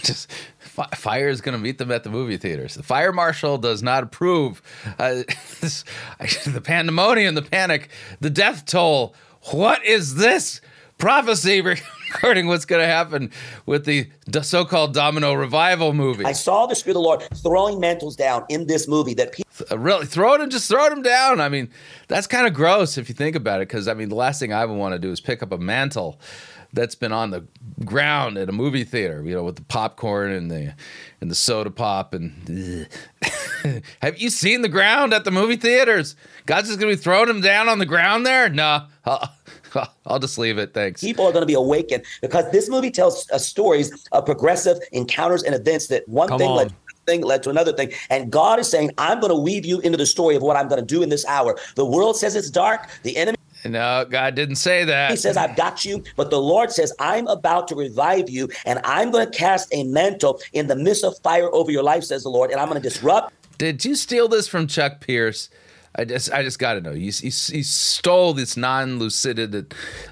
just 0.03 0.31
fi- 0.31 0.60
fire 0.95 1.29
is 1.29 1.41
going 1.41 1.57
to 1.57 1.63
meet 1.63 1.79
them 1.79 1.91
at 1.91 2.05
the 2.05 2.11
movie 2.11 2.37
theaters. 2.37 2.75
The 2.75 2.83
fire 2.83 3.13
marshal 3.13 3.59
does 3.59 3.83
not 3.83 4.03
approve 4.03 4.63
uh, 4.99 5.23
this, 5.61 5.85
the 6.47 6.61
pandemonium, 6.63 7.35
the 7.35 7.43
panic, 7.43 7.89
the 8.21 8.31
death 8.31 8.65
toll. 8.67 9.15
What 9.53 9.85
is 9.85 10.17
this 10.17 10.61
prophecy 10.99 11.63
regarding 12.15 12.47
what's 12.47 12.65
going 12.67 12.83
to 12.83 12.87
happen 12.87 13.31
with 13.65 13.87
the 13.87 14.09
d- 14.29 14.43
so-called 14.43 14.93
Domino 14.93 15.33
revival 15.33 15.93
movie? 15.95 16.25
I 16.27 16.33
saw 16.33 16.67
the 16.67 16.75
Spirit 16.75 16.97
of 16.97 17.03
the 17.03 17.09
Lord 17.09 17.23
throwing 17.37 17.81
mantles 17.81 18.17
down 18.17 18.45
in 18.51 18.67
this 18.67 18.87
movie 18.87 19.15
that 19.15 19.33
people 19.33 19.49
Uh, 19.71 19.79
really 19.79 20.07
throw 20.07 20.35
it 20.35 20.41
and 20.41 20.51
just 20.53 20.69
throw 20.69 20.89
them 20.91 21.03
down. 21.03 21.41
I 21.41 21.49
mean, 21.49 21.69
that's 22.09 22.27
kind 22.27 22.47
of 22.47 22.53
gross 22.55 22.99
if 22.99 23.09
you 23.09 23.15
think 23.15 23.35
about 23.37 23.61
it. 23.61 23.69
Because 23.69 23.89
I 23.89 23.95
mean, 23.95 24.09
the 24.11 24.15
last 24.15 24.41
thing 24.41 24.53
I 24.53 24.65
would 24.65 24.77
want 24.77 24.93
to 24.95 24.99
do 24.99 25.11
is 25.11 25.21
pick 25.21 25.43
up 25.43 25.53
a 25.53 25.59
mantle 25.59 26.19
that's 26.73 26.95
been 26.95 27.13
on 27.13 27.31
the 27.31 27.47
ground 27.85 28.39
at 28.39 28.49
a 28.49 28.53
movie 28.53 28.85
theater, 28.85 29.23
you 29.25 29.35
know, 29.35 29.45
with 29.45 29.57
the 29.57 29.63
popcorn 29.63 30.31
and 30.31 30.51
the 30.51 30.75
and 31.21 31.31
the 31.31 31.35
soda 31.35 31.71
pop 31.71 32.15
and. 32.15 32.89
Have 34.01 34.19
you 34.19 34.31
seen 34.31 34.63
the 34.63 34.71
ground 34.71 35.13
at 35.13 35.25
the 35.25 35.31
movie 35.31 35.57
theaters? 35.57 36.17
God's 36.47 36.69
just 36.69 36.81
gonna 36.81 36.93
be 36.93 36.97
throwing 36.97 37.27
them 37.29 37.43
down 37.43 37.69
on 37.69 37.79
the 37.79 37.85
ground 37.85 38.25
there? 38.25 38.49
No, 38.49 38.87
I'll, 39.05 39.31
I'll 40.07 40.19
just 40.19 40.39
leave 40.39 40.59
it. 40.59 40.75
Thanks. 40.75 41.01
people 41.01 41.27
are 41.27 41.33
going 41.33 41.43
to 41.43 41.47
be 41.47 41.55
awakened 41.55 42.05
because 42.23 42.51
this 42.53 42.69
movie 42.69 42.91
tells 42.91 43.29
uh, 43.31 43.39
stories 43.39 44.07
of 44.13 44.25
progressive 44.27 44.79
encounters 44.93 45.43
and 45.43 45.55
events 45.55 45.89
that 45.89 46.09
one 46.09 46.29
Come 46.29 46.39
thing 46.39 46.49
on. 46.51 46.57
led 46.57 46.69
to 46.71 46.75
another 46.75 47.05
thing 47.07 47.23
led 47.23 47.43
to 47.43 47.51
another 47.51 47.73
thing 47.73 47.93
and 48.11 48.31
god 48.31 48.59
is 48.59 48.71
saying 48.71 48.91
i'm 48.99 49.21
going 49.21 49.31
to 49.33 49.39
weave 49.39 49.65
you 49.65 49.81
into 49.81 49.97
the 49.97 50.05
story 50.07 50.37
of 50.37 50.43
what 50.43 50.55
i'm 50.57 50.69
going 50.69 50.81
to 50.81 50.87
do 50.87 51.03
in 51.03 51.09
this 51.09 51.25
hour 51.27 51.57
the 51.75 51.85
world 51.85 52.17
says 52.17 52.37
it's 52.37 52.51
dark 52.51 52.89
the 53.05 53.17
enemy 53.17 53.39
No, 53.65 54.07
God 54.09 54.35
didn't 54.35 54.57
say 54.57 54.85
that. 54.85 55.11
he 55.11 55.17
says 55.17 55.37
i've 55.37 55.57
got 55.57 55.85
you 55.85 56.03
but 56.17 56.31
the 56.31 56.41
lord 56.41 56.71
says 56.71 56.93
i'm 56.99 57.27
about 57.27 57.69
to 57.69 57.75
revive 57.75 58.29
you 58.31 58.49
and 58.65 58.81
i'm 58.85 59.11
going 59.11 59.31
to 59.31 59.39
cast 59.39 59.69
a 59.73 59.85
mantle 59.85 60.41
in 60.53 60.67
the 60.67 60.77
midst 60.77 61.05
of 61.05 61.15
fire 61.23 61.49
over 61.53 61.71
your 61.71 61.83
life 61.83 62.05
says 62.05 62.23
the 62.23 62.29
lord 62.29 62.51
and 62.51 62.61
i'm 62.61 62.69
going 62.69 62.81
to 62.81 62.89
disrupt 62.89 63.33
Did 63.59 63.85
you 63.85 63.95
steal 63.95 64.27
this 64.29 64.49
from 64.49 64.67
Chuck 64.67 65.01
Pierce? 65.01 65.51
I 65.97 66.05
just, 66.05 66.33
I 66.33 66.45
just 66.45 66.59
got 66.61 66.75
to 66.75 66.81
know. 66.81 66.93
You, 66.93 67.11
you, 67.21 67.33
you 67.51 67.63
stole 67.65 68.33
this 68.33 68.57
non-lucid, 68.57 69.39
uh, 69.41 69.63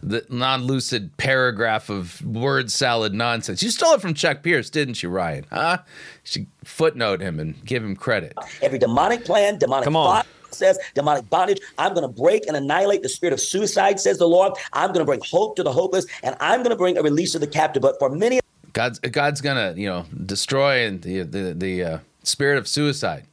the 0.03 0.27
non-lucid 0.29 1.17
paragraph 1.19 1.89
of 1.89 2.21
word 2.27 2.71
salad 2.73 3.15
nonsense. 3.15 3.63
You 3.63 3.71
stole 3.71 3.95
it 3.95 4.01
from 4.01 4.13
Chuck 4.13 4.43
Pierce, 4.43 4.71
didn't 4.71 5.03
you, 5.05 5.09
Ryan? 5.09 5.47
Huh? 5.53 5.79
You 5.85 5.89
should 6.25 6.47
footnote 6.65 7.21
him 7.21 7.39
and 7.39 7.65
give 7.65 7.85
him 7.85 7.95
credit. 7.95 8.35
every 8.61 8.79
demonic 8.81 9.25
plan 9.25 9.57
demonic 9.59 9.85
Come 9.85 9.95
on. 9.97 10.17
thought 10.17 10.27
says 10.51 10.79
demonic 10.95 11.29
bondage 11.31 11.61
i'm 11.79 11.95
going 11.95 12.07
to 12.07 12.21
break 12.21 12.47
and 12.47 12.57
annihilate 12.57 13.03
the 13.03 13.09
spirit 13.09 13.33
of 13.33 13.41
suicide 13.41 14.01
says 14.01 14.19
the 14.19 14.27
lord 14.27 14.53
i'm 14.73 14.89
going 14.89 15.01
to 15.01 15.05
bring 15.05 15.21
hope 15.31 15.57
to 15.57 15.63
the 15.63 15.73
hopeless 15.73 16.07
and 16.23 16.37
i'm 16.41 16.61
going 16.61 16.71
to 16.71 16.77
bring 16.77 16.97
a 16.99 17.03
release 17.03 17.33
to 17.33 17.39
the 17.39 17.47
captive 17.47 17.83
but 17.83 17.99
for 17.99 18.11
many 18.11 18.41
God's, 18.73 19.01
God's 19.01 19.41
gonna, 19.41 19.75
you 19.77 19.89
know, 19.89 20.05
destroy 20.27 20.91
the 20.97 21.23
the 21.23 21.53
the 21.53 21.83
uh, 21.83 21.99
spirit 22.23 22.59
of 22.59 22.69
suicide. 22.69 23.25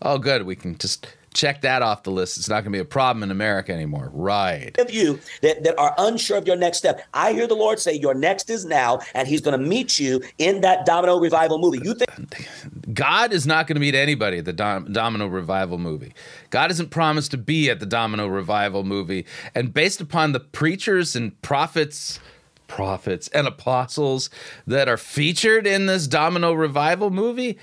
Oh, 0.00 0.16
good. 0.16 0.46
We 0.46 0.56
can 0.56 0.78
just 0.78 1.06
check 1.38 1.62
that 1.62 1.82
off 1.82 2.02
the 2.02 2.10
list. 2.10 2.36
It's 2.36 2.48
not 2.48 2.62
gonna 2.64 2.72
be 2.72 2.80
a 2.80 2.84
problem 2.84 3.22
in 3.22 3.30
America 3.30 3.72
anymore. 3.72 4.10
Right. 4.12 4.76
of 4.78 4.90
you 4.90 5.20
that, 5.42 5.62
that 5.64 5.78
are 5.78 5.94
unsure 5.98 6.36
of 6.36 6.46
your 6.46 6.56
next 6.56 6.78
step 6.78 7.06
i 7.14 7.32
hear 7.32 7.46
the 7.46 7.54
lord 7.54 7.78
say 7.78 7.92
your 7.92 8.14
next 8.14 8.50
is 8.50 8.64
now 8.64 9.00
and 9.14 9.28
he's 9.28 9.40
going 9.40 9.58
to 9.58 9.64
meet 9.64 9.98
you 9.98 10.22
in 10.38 10.60
that 10.60 10.84
domino 10.86 11.18
revival 11.18 11.58
movie 11.58 11.80
you 11.82 11.94
think 11.94 12.48
God 12.92 13.32
is 13.32 13.46
not 13.46 13.66
going 13.66 13.76
to 13.76 13.80
meet 13.80 13.94
anybody 13.94 14.38
at 14.38 14.44
the 14.44 14.52
Dom- 14.52 14.92
Domino 14.92 15.26
Revival 15.26 15.78
movie. 15.78 16.14
God 16.50 16.70
isn't 16.70 16.90
promised 16.90 17.30
to 17.32 17.38
be 17.38 17.70
at 17.70 17.80
the 17.80 17.86
Domino 17.86 18.26
Revival 18.26 18.82
movie. 18.82 19.26
And 19.54 19.72
based 19.74 20.00
upon 20.00 20.32
the 20.32 20.40
preachers 20.40 21.14
and 21.14 21.40
prophets, 21.42 22.18
prophets 22.66 23.28
and 23.28 23.46
apostles 23.46 24.30
that 24.66 24.88
are 24.88 24.96
featured 24.96 25.66
in 25.66 25.86
this 25.86 26.06
Domino 26.06 26.52
Revival 26.52 27.10
movie, 27.10 27.58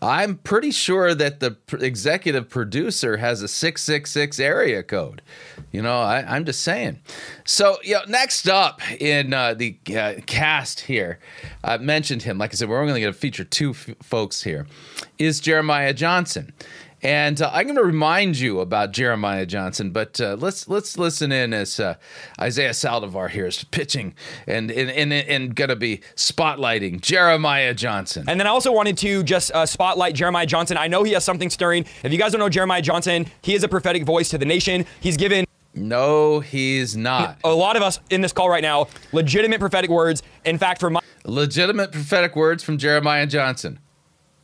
I'm 0.00 0.36
pretty 0.36 0.70
sure 0.70 1.14
that 1.14 1.40
the 1.40 1.56
executive 1.80 2.48
producer 2.48 3.16
has 3.16 3.42
a 3.42 3.48
666 3.48 4.38
area 4.38 4.82
code. 4.82 5.22
You 5.72 5.82
know, 5.82 6.00
I, 6.00 6.24
I'm 6.36 6.44
just 6.44 6.62
saying. 6.62 7.00
So, 7.44 7.78
you 7.82 7.94
know, 7.94 8.02
next 8.08 8.48
up 8.48 8.80
in 9.00 9.34
uh, 9.34 9.54
the 9.54 9.78
uh, 9.96 10.14
cast 10.26 10.80
here, 10.80 11.18
I 11.64 11.78
mentioned 11.78 12.22
him. 12.22 12.38
Like 12.38 12.52
I 12.52 12.54
said, 12.54 12.68
we're 12.68 12.80
only 12.80 13.00
going 13.00 13.12
to 13.12 13.18
feature 13.18 13.44
two 13.44 13.70
f- 13.70 13.90
folks 14.02 14.42
here. 14.42 14.66
Is 15.18 15.40
Jeremiah 15.40 15.92
Johnson. 15.92 16.52
And 17.02 17.40
uh, 17.40 17.50
I'm 17.52 17.64
going 17.66 17.76
to 17.76 17.84
remind 17.84 18.38
you 18.38 18.58
about 18.60 18.92
Jeremiah 18.92 19.46
Johnson, 19.46 19.90
but 19.90 20.20
uh, 20.20 20.36
let's 20.40 20.68
let's 20.68 20.98
listen 20.98 21.30
in 21.30 21.52
as 21.52 21.78
uh, 21.78 21.94
Isaiah 22.40 22.70
Saldivar 22.70 23.30
here 23.30 23.46
is 23.46 23.62
pitching 23.64 24.14
and 24.48 24.70
and 24.70 24.90
and, 24.90 25.12
and 25.12 25.54
going 25.54 25.68
to 25.70 25.76
be 25.76 25.98
spotlighting 26.16 27.00
Jeremiah 27.00 27.72
Johnson. 27.72 28.24
And 28.28 28.40
then 28.40 28.46
I 28.48 28.50
also 28.50 28.72
wanted 28.72 28.98
to 28.98 29.22
just 29.22 29.52
uh, 29.52 29.64
spotlight 29.64 30.16
Jeremiah 30.16 30.46
Johnson. 30.46 30.76
I 30.76 30.88
know 30.88 31.04
he 31.04 31.12
has 31.12 31.24
something 31.24 31.50
stirring. 31.50 31.84
If 32.02 32.12
you 32.12 32.18
guys 32.18 32.32
don't 32.32 32.40
know 32.40 32.48
Jeremiah 32.48 32.82
Johnson, 32.82 33.26
he 33.42 33.54
is 33.54 33.62
a 33.62 33.68
prophetic 33.68 34.04
voice 34.04 34.28
to 34.30 34.38
the 34.38 34.44
nation. 34.46 34.84
He's 35.00 35.16
given 35.16 35.44
No, 35.74 36.40
he's 36.40 36.96
not. 36.96 37.38
a 37.44 37.54
lot 37.54 37.76
of 37.76 37.82
us 37.82 38.00
in 38.10 38.22
this 38.22 38.32
call 38.32 38.50
right 38.50 38.62
now 38.62 38.88
legitimate 39.12 39.60
prophetic 39.60 39.90
words. 39.90 40.22
In 40.44 40.58
fact, 40.58 40.80
for 40.80 40.90
my, 40.90 41.00
Legitimate 41.24 41.92
prophetic 41.92 42.34
words 42.34 42.64
from 42.64 42.78
Jeremiah 42.78 43.26
Johnson. 43.26 43.78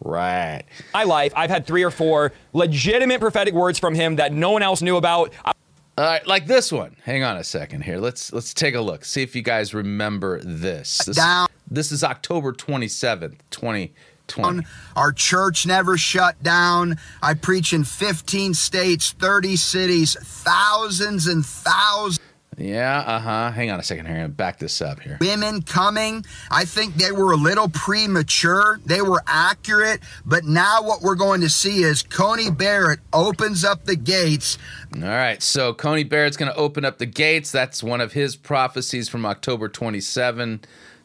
Right. 0.05 0.63
my 0.93 1.03
life, 1.05 1.33
I've 1.35 1.51
had 1.51 1.67
three 1.67 1.83
or 1.83 1.91
four 1.91 2.33
legitimate 2.53 3.21
prophetic 3.21 3.55
words 3.55 3.79
from 3.79 3.95
him 3.95 4.17
that 4.17 4.33
no 4.33 4.51
one 4.51 4.63
else 4.63 4.83
knew 4.83 4.97
about. 4.97 5.33
I- 5.45 5.53
All 5.97 6.05
right, 6.05 6.27
like 6.27 6.47
this 6.47 6.71
one. 6.71 6.95
Hang 7.05 7.23
on 7.25 7.37
a 7.39 7.45
second 7.45 7.83
here. 7.85 7.99
Let's 7.99 8.33
let's 8.33 8.53
take 8.53 8.75
a 8.75 8.81
look. 8.81 9.05
See 9.05 9.23
if 9.23 9.35
you 9.35 9.43
guys 9.43 9.73
remember 9.75 10.41
this. 10.43 10.99
This, 11.07 11.17
Down. 11.17 11.49
this 11.71 11.91
is 11.91 12.05
October 12.05 12.53
27th, 12.53 13.37
2020. 13.51 14.67
Our 14.97 15.13
church 15.13 15.67
never 15.67 15.97
shut 15.97 16.43
down. 16.43 16.99
I 17.23 17.35
preach 17.35 17.73
in 17.73 17.85
15 17.85 18.55
states, 18.55 19.13
30 19.13 19.57
cities, 19.57 20.17
thousands 20.21 21.27
and 21.29 21.47
thousands 21.47 22.21
Yeah, 22.57 22.99
uh-huh. 23.01 23.51
Hang 23.53 23.71
on 23.71 23.81
a 23.81 23.83
second 23.83 24.07
here. 24.07 24.29
Back 24.29 24.59
this 24.59 24.81
up 24.81 25.01
here. 25.01 25.19
women 25.21 25.63
coming. 25.63 26.25
I 26.51 26.65
think 26.65 26.95
they 26.95 27.13
were 27.13 27.33
a 27.33 27.37
little 27.37 27.69
premature. 27.69 28.81
They 28.85 29.03
were 29.03 29.23
accurate, 29.27 30.01
but 30.25 30.45
now 30.45 30.83
what 30.83 31.03
we're 31.03 31.15
going 31.15 31.41
to 31.41 31.49
see 31.49 31.83
is 31.83 32.03
Coney 32.03 32.51
Barrett 32.51 33.01
opens 33.13 33.65
up 33.65 33.85
the 33.85 33.97
gates. 33.97 34.59
All 34.95 35.03
right. 35.03 35.43
So 35.43 35.75
Coney 35.75 36.05
Barrett's 36.05 36.37
going 36.37 36.53
to 36.53 36.57
open 36.59 36.85
up 36.85 36.99
the 36.99 37.07
gates. 37.07 37.51
That's 37.51 37.83
one 37.83 38.01
of 38.01 38.13
his 38.13 38.37
prophecies 38.37 39.09
from 39.09 39.27
October 39.27 39.69
27, 39.69 40.61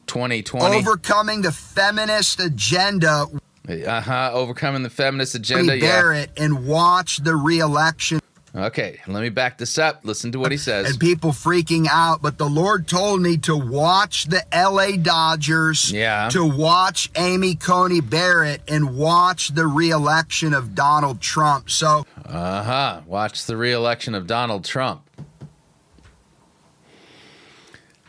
2020. 0.07 0.75
Overcoming 0.77 1.41
the 1.41 1.51
feminist 1.51 2.39
agenda, 2.39 3.25
uh-huh. 3.67 4.31
Overcoming 4.33 4.83
the 4.83 4.89
feminist 4.89 5.35
agenda. 5.35 5.73
Coney 5.73 5.81
Yeah. 5.83 6.01
Barrett, 6.01 6.31
and 6.37 6.65
watch 6.65 7.17
the 7.17 7.35
reelection. 7.35 8.19
Okay, 8.55 8.99
let 9.07 9.21
me 9.21 9.29
back 9.29 9.57
this 9.57 9.77
up. 9.77 10.01
Listen 10.03 10.31
to 10.31 10.39
what 10.39 10.51
he 10.51 10.57
says. 10.57 10.89
and 10.89 10.99
people 10.99 11.31
freaking 11.31 11.87
out. 11.89 12.21
But 12.21 12.37
the 12.37 12.49
Lord 12.49 12.87
told 12.87 13.21
me 13.21 13.37
to 13.37 13.55
watch 13.55 14.25
the 14.25 14.43
LA 14.53 14.97
Dodgers, 14.97 15.91
Yeah. 15.91 16.29
to 16.31 16.43
watch 16.45 17.09
Amy 17.15 17.55
Coney 17.55 18.01
Barrett, 18.01 18.61
and 18.67 18.95
watch 18.97 19.49
the 19.49 19.67
reelection 19.67 20.53
of 20.53 20.73
Donald 20.75 21.21
Trump. 21.21 21.69
So 21.69 22.05
Uh 22.25 22.63
huh. 22.63 23.01
Watch 23.05 23.45
the 23.45 23.57
reelection 23.57 24.15
of 24.15 24.25
Donald 24.27 24.63
Trump. 24.65 25.01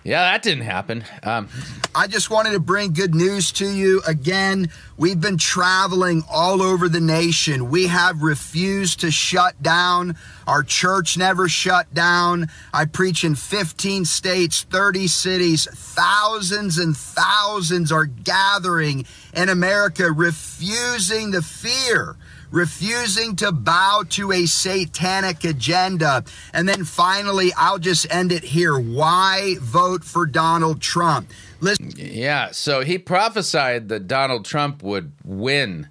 Yeah, 0.03 0.23
that 0.23 0.43
didn't 0.43 0.65
happen. 0.65 1.05
Um, 1.23 1.49
I 1.95 2.07
just 2.07 2.31
wanted 2.31 2.53
to 2.53 2.61
bring 2.61 2.95
good 2.95 3.15
news 3.15 3.53
to 3.53 3.69
you. 3.69 4.01
Again, 4.07 4.71
we've 4.97 5.21
been 5.21 5.37
traveling 5.37 6.25
all 6.31 6.63
over 6.63 6.89
the 6.89 7.01
nation. 7.01 7.69
We 7.69 7.89
have 7.89 8.23
refused 8.23 9.01
to 9.01 9.11
shut 9.11 9.63
down. 9.63 10.17
Our 10.47 10.63
church 10.63 11.19
never 11.19 11.51
shut 11.51 11.93
down. 11.93 12.49
I 12.73 12.87
preach 12.87 13.25
in 13.25 13.35
15 13.35 14.07
states, 14.07 14.63
30 14.63 15.07
cities. 15.07 15.69
Thousands 15.71 16.79
and 16.79 16.97
thousands 16.97 17.93
are 17.93 18.07
gathering 18.07 19.05
in 19.35 19.51
America, 19.51 20.11
refusing 20.11 21.33
the 21.33 21.43
fear 21.43 22.17
refusing 22.51 23.37
to 23.37 23.53
bow 23.53 24.05
to 24.11 24.33
a 24.33 24.47
satanic 24.47 25.45
agenda. 25.45 26.25
And 26.53 26.69
then 26.69 26.85
finally, 26.85 27.53
I'll 27.57 27.79
just 27.79 28.13
end 28.13 28.33
it 28.33 28.45
here. 28.45 28.79
Why 28.79 29.57
vote 29.61 30.05
for 30.05 30.27
Donald 30.27 30.81
Trump? 30.81 31.31
Listen, 31.61 31.93
yeah, 31.97 32.51
so 32.53 32.81
he 32.81 32.99
prophesied 32.99 33.89
that 33.91 34.07
Donald 34.07 34.45
Trump 34.45 34.83
would 34.83 35.13
win 35.25 35.89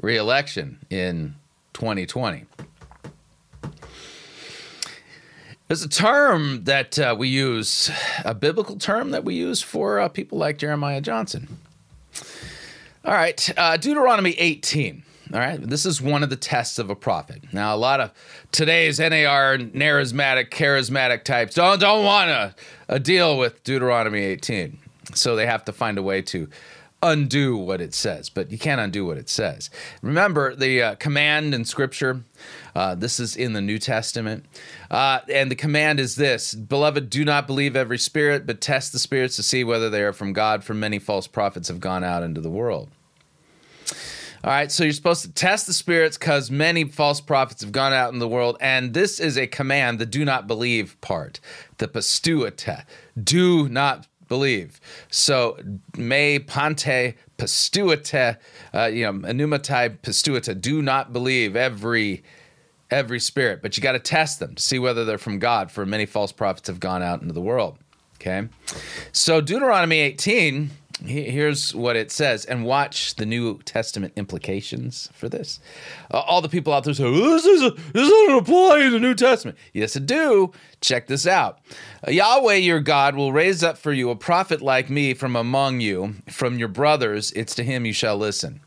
reelection 0.00 0.78
in 0.90 1.34
2020. 1.74 2.44
There's 5.68 5.82
a 5.82 5.88
term 5.88 6.64
that 6.64 6.98
uh, 6.98 7.14
we 7.18 7.28
use, 7.28 7.90
a 8.24 8.34
biblical 8.34 8.76
term 8.76 9.10
that 9.10 9.22
we 9.22 9.34
use 9.34 9.60
for 9.60 10.00
uh, 10.00 10.08
people 10.08 10.38
like 10.38 10.56
Jeremiah 10.56 11.02
Johnson. 11.02 11.58
All 13.04 13.12
right, 13.12 13.50
uh, 13.58 13.76
Deuteronomy 13.76 14.32
18. 14.32 15.02
All 15.30 15.40
right, 15.40 15.60
this 15.60 15.84
is 15.84 16.00
one 16.00 16.22
of 16.22 16.30
the 16.30 16.36
tests 16.36 16.78
of 16.78 16.88
a 16.88 16.94
prophet. 16.94 17.52
Now, 17.52 17.74
a 17.74 17.76
lot 17.76 18.00
of 18.00 18.12
today's 18.50 18.98
NAR, 18.98 19.58
charismatic, 19.58 20.48
charismatic 20.48 21.24
types 21.24 21.54
don't 21.54 21.78
don't 21.78 22.02
want 22.02 22.28
to 22.28 22.54
uh, 22.88 22.96
deal 22.96 23.36
with 23.36 23.62
Deuteronomy 23.62 24.20
18, 24.20 24.78
so 25.12 25.36
they 25.36 25.44
have 25.44 25.66
to 25.66 25.72
find 25.72 25.98
a 25.98 26.02
way 26.02 26.22
to 26.22 26.48
undo 27.02 27.58
what 27.58 27.82
it 27.82 27.92
says. 27.92 28.30
But 28.30 28.50
you 28.50 28.56
can't 28.56 28.80
undo 28.80 29.04
what 29.04 29.18
it 29.18 29.28
says. 29.28 29.68
Remember 30.00 30.54
the 30.54 30.82
uh, 30.82 30.94
command 30.94 31.52
in 31.52 31.66
Scripture. 31.66 32.22
Uh, 32.74 32.94
this 32.94 33.20
is 33.20 33.36
in 33.36 33.52
the 33.52 33.60
New 33.60 33.78
Testament, 33.78 34.46
uh, 34.90 35.20
and 35.30 35.50
the 35.50 35.56
command 35.56 36.00
is 36.00 36.16
this: 36.16 36.54
Beloved, 36.54 37.10
do 37.10 37.22
not 37.22 37.46
believe 37.46 37.76
every 37.76 37.98
spirit, 37.98 38.46
but 38.46 38.62
test 38.62 38.94
the 38.94 38.98
spirits 38.98 39.36
to 39.36 39.42
see 39.42 39.62
whether 39.62 39.90
they 39.90 40.00
are 40.00 40.14
from 40.14 40.32
God. 40.32 40.64
For 40.64 40.72
many 40.72 40.98
false 40.98 41.26
prophets 41.26 41.68
have 41.68 41.80
gone 41.80 42.02
out 42.02 42.22
into 42.22 42.40
the 42.40 42.48
world. 42.48 42.88
All 44.44 44.50
right, 44.52 44.70
so 44.70 44.84
you're 44.84 44.92
supposed 44.92 45.22
to 45.22 45.32
test 45.32 45.66
the 45.66 45.72
spirits 45.72 46.16
because 46.16 46.48
many 46.48 46.84
false 46.84 47.20
prophets 47.20 47.62
have 47.62 47.72
gone 47.72 47.92
out 47.92 48.12
in 48.12 48.20
the 48.20 48.28
world, 48.28 48.56
and 48.60 48.94
this 48.94 49.18
is 49.18 49.36
a 49.36 49.48
command, 49.48 49.98
the 49.98 50.06
do 50.06 50.24
not 50.24 50.46
believe 50.46 51.00
part, 51.00 51.40
the 51.78 51.88
pistuita, 51.88 52.84
do 53.22 53.68
not 53.68 54.06
believe. 54.28 54.80
So 55.10 55.58
me 55.96 56.38
pante 56.38 57.14
pistuita, 57.36 58.36
uh, 58.72 58.86
you 58.86 59.04
know, 59.04 59.28
enumatai 59.28 59.98
pistuita, 60.02 60.60
do 60.60 60.82
not 60.82 61.12
believe 61.12 61.56
every 61.56 62.22
every 62.90 63.20
spirit, 63.20 63.60
but 63.60 63.76
you 63.76 63.82
got 63.82 63.92
to 63.92 63.98
test 63.98 64.38
them 64.38 64.54
to 64.54 64.62
see 64.62 64.78
whether 64.78 65.04
they're 65.04 65.18
from 65.18 65.38
God. 65.38 65.70
For 65.70 65.84
many 65.84 66.06
false 66.06 66.32
prophets 66.32 66.68
have 66.68 66.80
gone 66.80 67.02
out 67.02 67.20
into 67.20 67.34
the 67.34 67.40
world. 67.40 67.76
Okay, 68.20 68.48
so 69.12 69.40
Deuteronomy 69.40 69.98
18 69.98 70.64
he- 70.64 70.70
here's 71.04 71.74
what 71.74 71.96
it 71.96 72.10
says 72.10 72.44
and 72.44 72.64
watch 72.64 73.14
the 73.14 73.26
new 73.26 73.58
testament 73.58 74.12
implications 74.16 75.08
for 75.12 75.28
this. 75.28 75.60
Uh, 76.10 76.18
all 76.20 76.40
the 76.40 76.48
people 76.48 76.72
out 76.72 76.84
there 76.84 76.94
say 76.94 77.04
"Oh, 77.04 77.12
this, 77.12 77.44
is 77.44 77.60
this 77.92 78.08
doesn't 78.08 78.34
apply 78.34 78.80
in 78.80 78.92
the 78.92 78.98
new 78.98 79.14
testament. 79.14 79.56
Yes 79.72 79.96
it 79.96 80.06
do. 80.06 80.52
Check 80.80 81.06
this 81.06 81.26
out. 81.26 81.60
Uh, 82.06 82.10
yahweh 82.10 82.54
your 82.54 82.80
god 82.80 83.14
will 83.14 83.32
raise 83.32 83.62
up 83.62 83.78
for 83.78 83.92
you 83.92 84.10
a 84.10 84.16
prophet 84.16 84.60
like 84.60 84.90
me 84.90 85.14
from 85.14 85.36
among 85.36 85.80
you. 85.80 86.16
From 86.28 86.58
your 86.58 86.68
brothers 86.68 87.32
it's 87.32 87.54
to 87.56 87.62
him 87.62 87.86
you 87.86 87.92
shall 87.92 88.16
listen. 88.16 88.60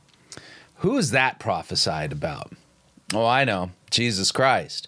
Who 0.77 0.97
is 0.97 1.11
that 1.11 1.39
prophesied 1.39 2.11
about? 2.11 2.53
Oh 3.13 3.25
i 3.25 3.43
know. 3.43 3.71
Jesus 3.89 4.31
christ. 4.31 4.87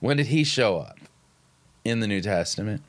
When 0.00 0.16
did 0.16 0.26
he 0.26 0.44
show 0.44 0.78
up? 0.78 0.98
In 1.84 2.00
the 2.00 2.06
new 2.06 2.20
testament 2.20 2.82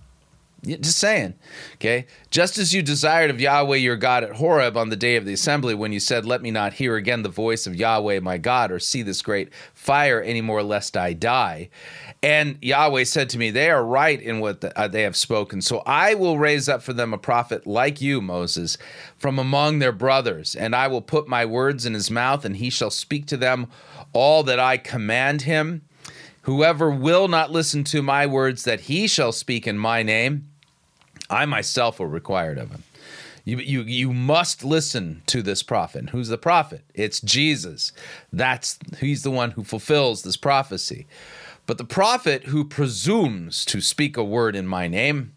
Just 0.63 1.00
saying. 1.00 1.34
Okay. 1.76 2.06
Just 2.30 2.60
as 2.60 2.71
you 2.71 2.84
desired 2.84 3.32
of 3.32 3.41
Yahweh 3.41 3.78
your 3.78 3.95
God 3.95 4.24
at 4.24 4.36
Horeb 4.36 4.78
on 4.78 4.89
the 4.89 4.95
day 4.95 5.15
of 5.15 5.26
the 5.26 5.34
assembly, 5.34 5.74
when 5.74 5.91
you 5.91 6.00
said, 6.00 6.24
Let 6.24 6.43
me 6.43 6.52
not 6.52 6.74
hear 6.74 6.95
again 6.95 7.24
the 7.24 7.30
voice 7.30 7.65
of 7.65 7.76
Yahweh 7.76 8.19
my 8.19 8.38
God, 8.38 8.71
or 8.71 8.78
see 8.78 9.02
this 9.02 9.24
great 9.24 9.52
fire 9.74 10.21
anymore, 10.21 10.62
lest 10.62 10.95
I 10.95 11.13
die. 11.13 11.69
And 12.21 12.60
Yahweh 12.62 13.06
said 13.06 13.30
to 13.32 13.39
me, 13.39 13.50
They 13.50 13.71
are 13.71 13.84
right 13.84 14.21
in 14.21 14.39
what 14.39 14.62
the, 14.62 14.78
uh, 14.80 14.88
they 14.88 15.02
have 15.02 15.15
spoken. 15.15 15.62
So 15.62 15.80
I 15.80 16.13
will 16.13 16.38
raise 16.38 16.69
up 16.69 16.84
for 16.84 16.93
them 16.93 17.12
a 17.12 17.17
prophet 17.17 17.65
like 17.65 18.00
you, 18.00 18.21
Moses, 18.21 18.78
from 19.17 19.39
among 19.39 19.80
their 19.80 19.91
brothers, 19.91 20.56
and 20.56 20.76
I 20.76 20.88
will 20.88 21.02
put 21.02 21.28
my 21.28 21.43
words 21.43 21.88
in 21.88 21.95
his 21.95 22.12
mouth, 22.12 22.45
and 22.45 22.58
he 22.58 22.69
shall 22.69 22.91
speak 22.91 23.26
to 23.28 23.38
them 23.38 23.67
all 24.13 24.43
that 24.43 24.60
I 24.60 24.78
command 24.78 25.43
him. 25.43 25.82
Whoever 26.43 26.89
will 26.89 27.28
not 27.28 27.52
listen 27.52 27.84
to 27.86 28.02
my 28.02 28.26
words 28.26 28.63
that 28.63 28.82
he 28.82 29.08
shall 29.08 29.32
speak 29.32 29.67
in 29.67 29.78
my 29.78 30.02
name, 30.02 30.47
I 31.32 31.46
myself 31.46 32.00
were 32.00 32.08
required 32.08 32.58
of 32.58 32.70
him. 32.72 32.84
You, 33.44 33.58
you, 33.58 33.82
you 33.82 34.13
must 34.13 34.63
listen 34.63 35.24
to 35.26 35.41
this 35.41 35.63
prophet. 35.63 36.12
Who's 36.12 36.28
the 36.28 36.38
prophet? 36.38 36.82
It's 36.94 37.20
Jesus. 37.22 37.91
That's 38.32 38.78
he's 39.00 39.24
the 39.24 39.32
one 39.32 39.52
who 39.52 39.63
fulfills 39.63 40.22
this 40.22 40.38
prophecy. 40.38 41.08
But 41.65 41.80
the 41.80 41.84
prophet 41.86 42.46
who 42.46 42.63
presumes 42.65 43.65
to 43.65 43.82
speak 43.82 44.15
a 44.15 44.24
word 44.24 44.56
in 44.56 44.67
my 44.67 44.88
name, 44.88 45.34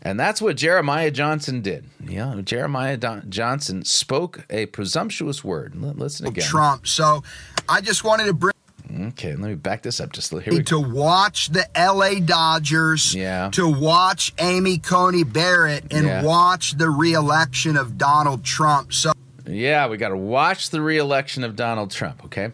and 0.00 0.18
that's 0.18 0.40
what 0.40 0.56
Jeremiah 0.56 1.10
Johnson 1.10 1.60
did. 1.60 1.86
Yeah, 2.06 2.40
Jeremiah 2.42 2.96
Don- 2.96 3.28
Johnson 3.30 3.84
spoke 3.84 4.46
a 4.48 4.66
presumptuous 4.66 5.44
word. 5.44 5.74
L- 5.74 5.92
Listen 5.94 6.26
again. 6.26 6.44
Trump. 6.46 6.86
So 6.86 7.22
I 7.68 7.80
just 7.82 8.04
wanted 8.04 8.24
to 8.26 8.34
bring 8.34 8.53
Okay, 8.94 9.30
let 9.34 9.48
me 9.48 9.54
back 9.54 9.82
this 9.82 9.98
up 9.98 10.12
just 10.12 10.30
a 10.30 10.36
little. 10.36 10.52
Here 10.52 10.58
we 10.58 10.64
to 10.64 10.78
watch 10.78 11.48
the 11.48 11.66
LA 11.76 12.20
Dodgers, 12.20 13.14
Yeah. 13.14 13.50
to 13.52 13.68
watch 13.68 14.32
Amy 14.38 14.78
Coney 14.78 15.24
Barrett, 15.24 15.92
and 15.92 16.06
Yeah. 16.06 16.22
watch 16.22 16.72
the 16.78 16.90
reelection 16.90 17.76
of 17.76 17.98
Donald 17.98 18.44
Trump. 18.44 18.92
So 18.92 19.12
Yeah, 19.46 19.88
we 19.88 19.98
got 19.98 20.08
to 20.08 20.16
watch 20.16 20.70
the 20.70 20.80
reelection 20.80 21.44
of 21.44 21.54
Donald 21.54 21.90
Trump, 21.90 22.24
okay? 22.24 22.52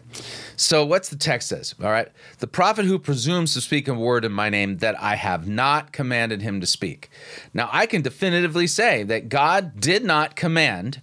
So, 0.57 0.83
what's 0.85 1.07
the 1.07 1.15
text 1.15 1.47
says? 1.47 1.73
All 1.81 1.89
right. 1.89 2.09
The 2.39 2.47
prophet 2.47 2.83
who 2.83 2.99
presumes 2.99 3.53
to 3.53 3.61
speak 3.61 3.87
a 3.87 3.93
word 3.93 4.25
in 4.25 4.33
my 4.33 4.49
name 4.49 4.79
that 4.79 5.01
I 5.01 5.15
have 5.15 5.47
not 5.47 5.93
commanded 5.93 6.41
him 6.41 6.59
to 6.59 6.67
speak. 6.67 7.09
Now, 7.53 7.69
I 7.71 7.85
can 7.85 8.01
definitively 8.01 8.67
say 8.67 9.03
that 9.03 9.29
God 9.29 9.79
did 9.79 10.03
not 10.03 10.35
command 10.35 11.01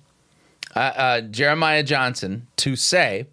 uh, 0.77 0.79
uh, 0.79 1.21
Jeremiah 1.23 1.83
Johnson 1.83 2.47
to 2.57 2.77
say 2.77 3.27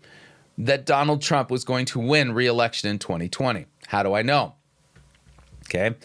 that 0.57 0.85
Donald 0.85 1.21
Trump 1.21 1.51
was 1.51 1.63
going 1.63 1.85
to 1.85 1.99
win 1.99 2.33
reelection 2.33 2.89
in 2.89 2.99
2020. 2.99 3.65
How 3.87 4.03
do 4.03 4.13
I 4.13 4.21
know? 4.21 4.55
Okay. 5.65 5.95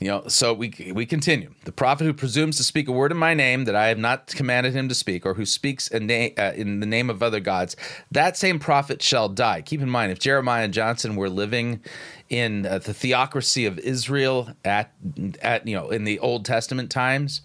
You 0.00 0.08
know, 0.08 0.28
so 0.28 0.54
we 0.54 0.92
we 0.94 1.06
continue. 1.06 1.52
The 1.64 1.72
prophet 1.72 2.04
who 2.04 2.14
presumes 2.14 2.56
to 2.58 2.64
speak 2.64 2.86
a 2.86 2.92
word 2.92 3.10
in 3.10 3.18
my 3.18 3.34
name 3.34 3.64
that 3.64 3.74
I 3.74 3.88
have 3.88 3.98
not 3.98 4.28
commanded 4.28 4.72
him 4.72 4.88
to 4.88 4.94
speak, 4.94 5.26
or 5.26 5.34
who 5.34 5.44
speaks 5.44 5.90
a 5.90 5.98
na- 5.98 6.28
uh, 6.38 6.52
in 6.54 6.78
the 6.78 6.86
name 6.86 7.10
of 7.10 7.20
other 7.20 7.40
gods, 7.40 7.74
that 8.12 8.36
same 8.36 8.60
prophet 8.60 9.02
shall 9.02 9.28
die. 9.28 9.60
Keep 9.60 9.80
in 9.80 9.90
mind, 9.90 10.12
if 10.12 10.20
Jeremiah 10.20 10.68
Johnson 10.68 11.16
were 11.16 11.28
living 11.28 11.80
in 12.28 12.64
uh, 12.64 12.78
the 12.78 12.94
theocracy 12.94 13.66
of 13.66 13.80
Israel 13.80 14.50
at 14.64 14.92
at 15.42 15.66
you 15.66 15.74
know 15.74 15.90
in 15.90 16.04
the 16.04 16.20
Old 16.20 16.44
Testament 16.44 16.92
times, 16.92 17.40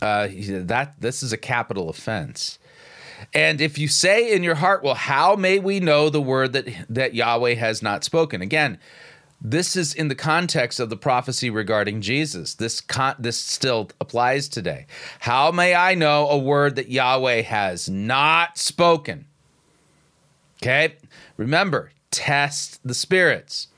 uh, 0.00 0.28
that 0.30 0.94
this 1.00 1.22
is 1.22 1.34
a 1.34 1.38
capital 1.38 1.90
offense. 1.90 2.58
And 3.34 3.60
if 3.60 3.78
you 3.78 3.88
say 3.88 4.32
in 4.32 4.42
your 4.42 4.56
heart, 4.56 4.82
well, 4.82 4.94
how 4.94 5.36
may 5.36 5.58
we 5.58 5.80
know 5.80 6.08
the 6.08 6.20
word 6.20 6.52
that 6.52 6.68
that 6.88 7.14
Yahweh 7.14 7.54
has 7.54 7.82
not 7.82 8.04
spoken? 8.04 8.42
Again, 8.42 8.78
this 9.40 9.76
is 9.76 9.94
in 9.94 10.08
the 10.08 10.14
context 10.14 10.80
of 10.80 10.90
the 10.90 10.96
prophecy 10.96 11.48
regarding 11.48 12.00
Jesus. 12.00 12.54
This 12.54 12.80
con- 12.80 13.16
this 13.18 13.38
still 13.38 13.90
applies 14.00 14.48
today. 14.48 14.86
How 15.20 15.52
may 15.52 15.74
I 15.74 15.94
know 15.94 16.28
a 16.28 16.38
word 16.38 16.76
that 16.76 16.88
Yahweh 16.88 17.42
has 17.42 17.88
not 17.88 18.58
spoken? 18.58 19.26
Okay? 20.60 20.96
Remember, 21.36 21.92
test 22.10 22.80
the 22.84 22.94
spirits. 22.94 23.68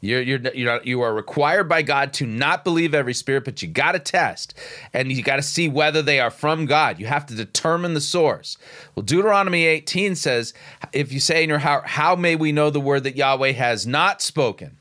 You're, 0.00 0.22
you're, 0.22 0.40
you're 0.54 0.72
not, 0.72 0.86
you 0.86 1.02
are 1.02 1.12
required 1.12 1.68
by 1.68 1.82
God 1.82 2.14
to 2.14 2.26
not 2.26 2.64
believe 2.64 2.94
every 2.94 3.12
spirit, 3.12 3.44
but 3.44 3.60
you 3.60 3.68
got 3.68 3.92
to 3.92 3.98
test 3.98 4.54
and 4.94 5.12
you 5.12 5.22
got 5.22 5.36
to 5.36 5.42
see 5.42 5.68
whether 5.68 6.00
they 6.00 6.20
are 6.20 6.30
from 6.30 6.64
God. 6.64 6.98
You 6.98 7.06
have 7.06 7.26
to 7.26 7.34
determine 7.34 7.92
the 7.92 8.00
source. 8.00 8.56
Well, 8.94 9.02
Deuteronomy 9.02 9.66
18 9.66 10.14
says, 10.14 10.54
if 10.92 11.12
you 11.12 11.20
say 11.20 11.42
in 11.42 11.50
your 11.50 11.58
heart, 11.58 11.86
How 11.86 12.16
may 12.16 12.34
we 12.34 12.50
know 12.50 12.70
the 12.70 12.80
word 12.80 13.04
that 13.04 13.16
Yahweh 13.16 13.52
has 13.52 13.86
not 13.86 14.22
spoken? 14.22 14.78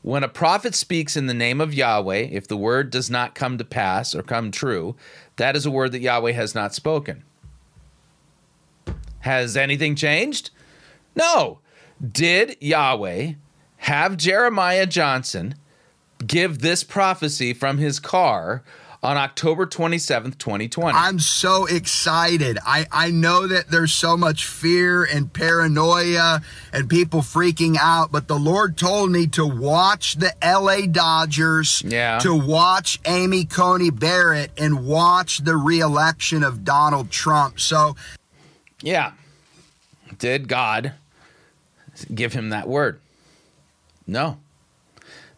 When 0.00 0.24
a 0.24 0.28
prophet 0.28 0.74
speaks 0.74 1.16
in 1.16 1.26
the 1.26 1.34
name 1.34 1.60
of 1.60 1.74
Yahweh, 1.74 2.28
if 2.30 2.48
the 2.48 2.56
word 2.56 2.90
does 2.90 3.10
not 3.10 3.34
come 3.34 3.58
to 3.58 3.64
pass 3.64 4.14
or 4.14 4.22
come 4.22 4.50
true, 4.50 4.96
that 5.36 5.56
is 5.56 5.66
a 5.66 5.70
word 5.70 5.92
that 5.92 6.00
Yahweh 6.00 6.32
has 6.32 6.54
not 6.54 6.74
spoken. 6.74 7.24
Has 9.20 9.56
anything 9.56 9.94
changed? 9.94 10.50
No. 11.14 11.58
Did 12.12 12.56
Yahweh 12.60 13.32
have 13.88 14.16
Jeremiah 14.18 14.86
Johnson 14.86 15.54
give 16.26 16.58
this 16.60 16.84
prophecy 16.84 17.54
from 17.54 17.78
his 17.78 17.98
car 17.98 18.62
on 19.02 19.16
October 19.16 19.64
27th, 19.64 20.36
2020? 20.38 20.96
I'm 20.98 21.18
so 21.18 21.64
excited. 21.66 22.58
I, 22.66 22.86
I 22.92 23.10
know 23.10 23.46
that 23.46 23.70
there's 23.70 23.92
so 23.92 24.16
much 24.16 24.44
fear 24.46 25.04
and 25.04 25.32
paranoia 25.32 26.42
and 26.72 26.88
people 26.90 27.20
freaking 27.20 27.76
out, 27.80 28.12
but 28.12 28.28
the 28.28 28.38
Lord 28.38 28.76
told 28.76 29.10
me 29.10 29.26
to 29.28 29.46
watch 29.46 30.16
the 30.16 30.34
LA 30.42 30.86
Dodgers, 30.86 31.82
Yeah. 31.86 32.18
to 32.18 32.34
watch 32.34 33.00
Amy 33.06 33.44
Coney 33.46 33.90
Barrett, 33.90 34.50
and 34.58 34.84
watch 34.84 35.38
the 35.38 35.56
reelection 35.56 36.42
of 36.42 36.64
Donald 36.64 37.10
Trump. 37.10 37.58
So 37.60 37.96
Yeah. 38.82 39.12
Did 40.18 40.46
God 40.48 40.92
give 42.14 42.32
him 42.34 42.50
that 42.50 42.68
word? 42.68 43.00
No. 44.08 44.38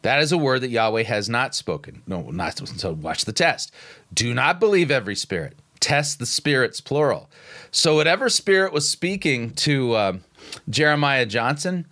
That 0.03 0.23
is 0.23 0.33
a 0.33 0.39
word 0.39 0.63
that 0.63 0.71
Yahweh 0.71 1.03
has 1.03 1.29
not 1.29 1.55
spoken. 1.55 2.03
No, 2.07 2.31
not 2.31 2.57
so 2.67 2.93
watch 2.93 3.27
the 3.27 3.33
test. 3.33 3.75
Do 4.15 4.33
not 4.33 4.59
believe 4.59 4.91
every 4.91 5.17
spirit. 5.17 5.55
Test 5.79 6.19
the 6.19 6.27
spirits, 6.27 6.81
plural. 6.81 7.29
So 7.71 7.97
whatever 7.97 8.29
spirit 8.29 8.73
was 8.73 8.89
speaking 8.89 9.51
to 9.57 9.97
um, 9.97 10.25
Jeremiah 10.69 11.27
Johnson, 11.27 11.87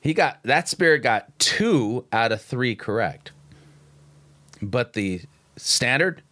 he 0.00 0.12
got 0.12 0.42
that 0.42 0.68
spirit 0.68 1.02
got 1.02 1.38
two 1.38 2.04
out 2.12 2.32
of 2.32 2.42
three 2.42 2.74
correct. 2.74 3.32
But 4.60 4.92
the 4.92 5.22
standard 5.56 6.22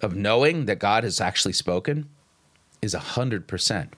of 0.00 0.14
knowing 0.14 0.66
that 0.66 0.78
God 0.78 1.04
has 1.04 1.20
actually 1.20 1.54
spoken 1.54 2.08
is 2.80 2.94
a 2.94 2.98
hundred 2.98 3.46
percent. 3.46 3.94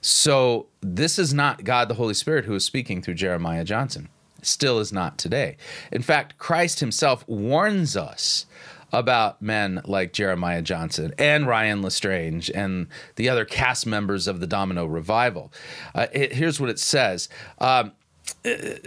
So 0.00 0.66
this 0.80 1.18
is 1.18 1.34
not 1.34 1.64
God 1.64 1.88
the 1.88 1.94
Holy 1.94 2.14
Spirit 2.14 2.44
who 2.44 2.54
is 2.54 2.64
speaking 2.64 3.02
through 3.02 3.14
Jeremiah 3.14 3.64
Johnson. 3.64 4.08
Still 4.42 4.78
is 4.78 4.92
not 4.92 5.18
today. 5.18 5.56
In 5.90 6.02
fact, 6.02 6.38
Christ 6.38 6.80
himself 6.80 7.26
warns 7.26 7.96
us 7.96 8.46
about 8.92 9.42
men 9.42 9.80
like 9.84 10.12
Jeremiah 10.12 10.62
Johnson 10.62 11.12
and 11.18 11.46
Ryan 11.46 11.82
Lestrange 11.82 12.50
and 12.50 12.86
the 13.16 13.28
other 13.28 13.44
cast 13.44 13.86
members 13.86 14.26
of 14.26 14.40
the 14.40 14.46
Domino 14.46 14.86
Revival. 14.86 15.52
Uh, 15.94 16.06
it- 16.12 16.32
here's 16.34 16.60
what 16.60 16.70
it 16.70 16.78
says. 16.78 17.28
Um, 17.58 17.92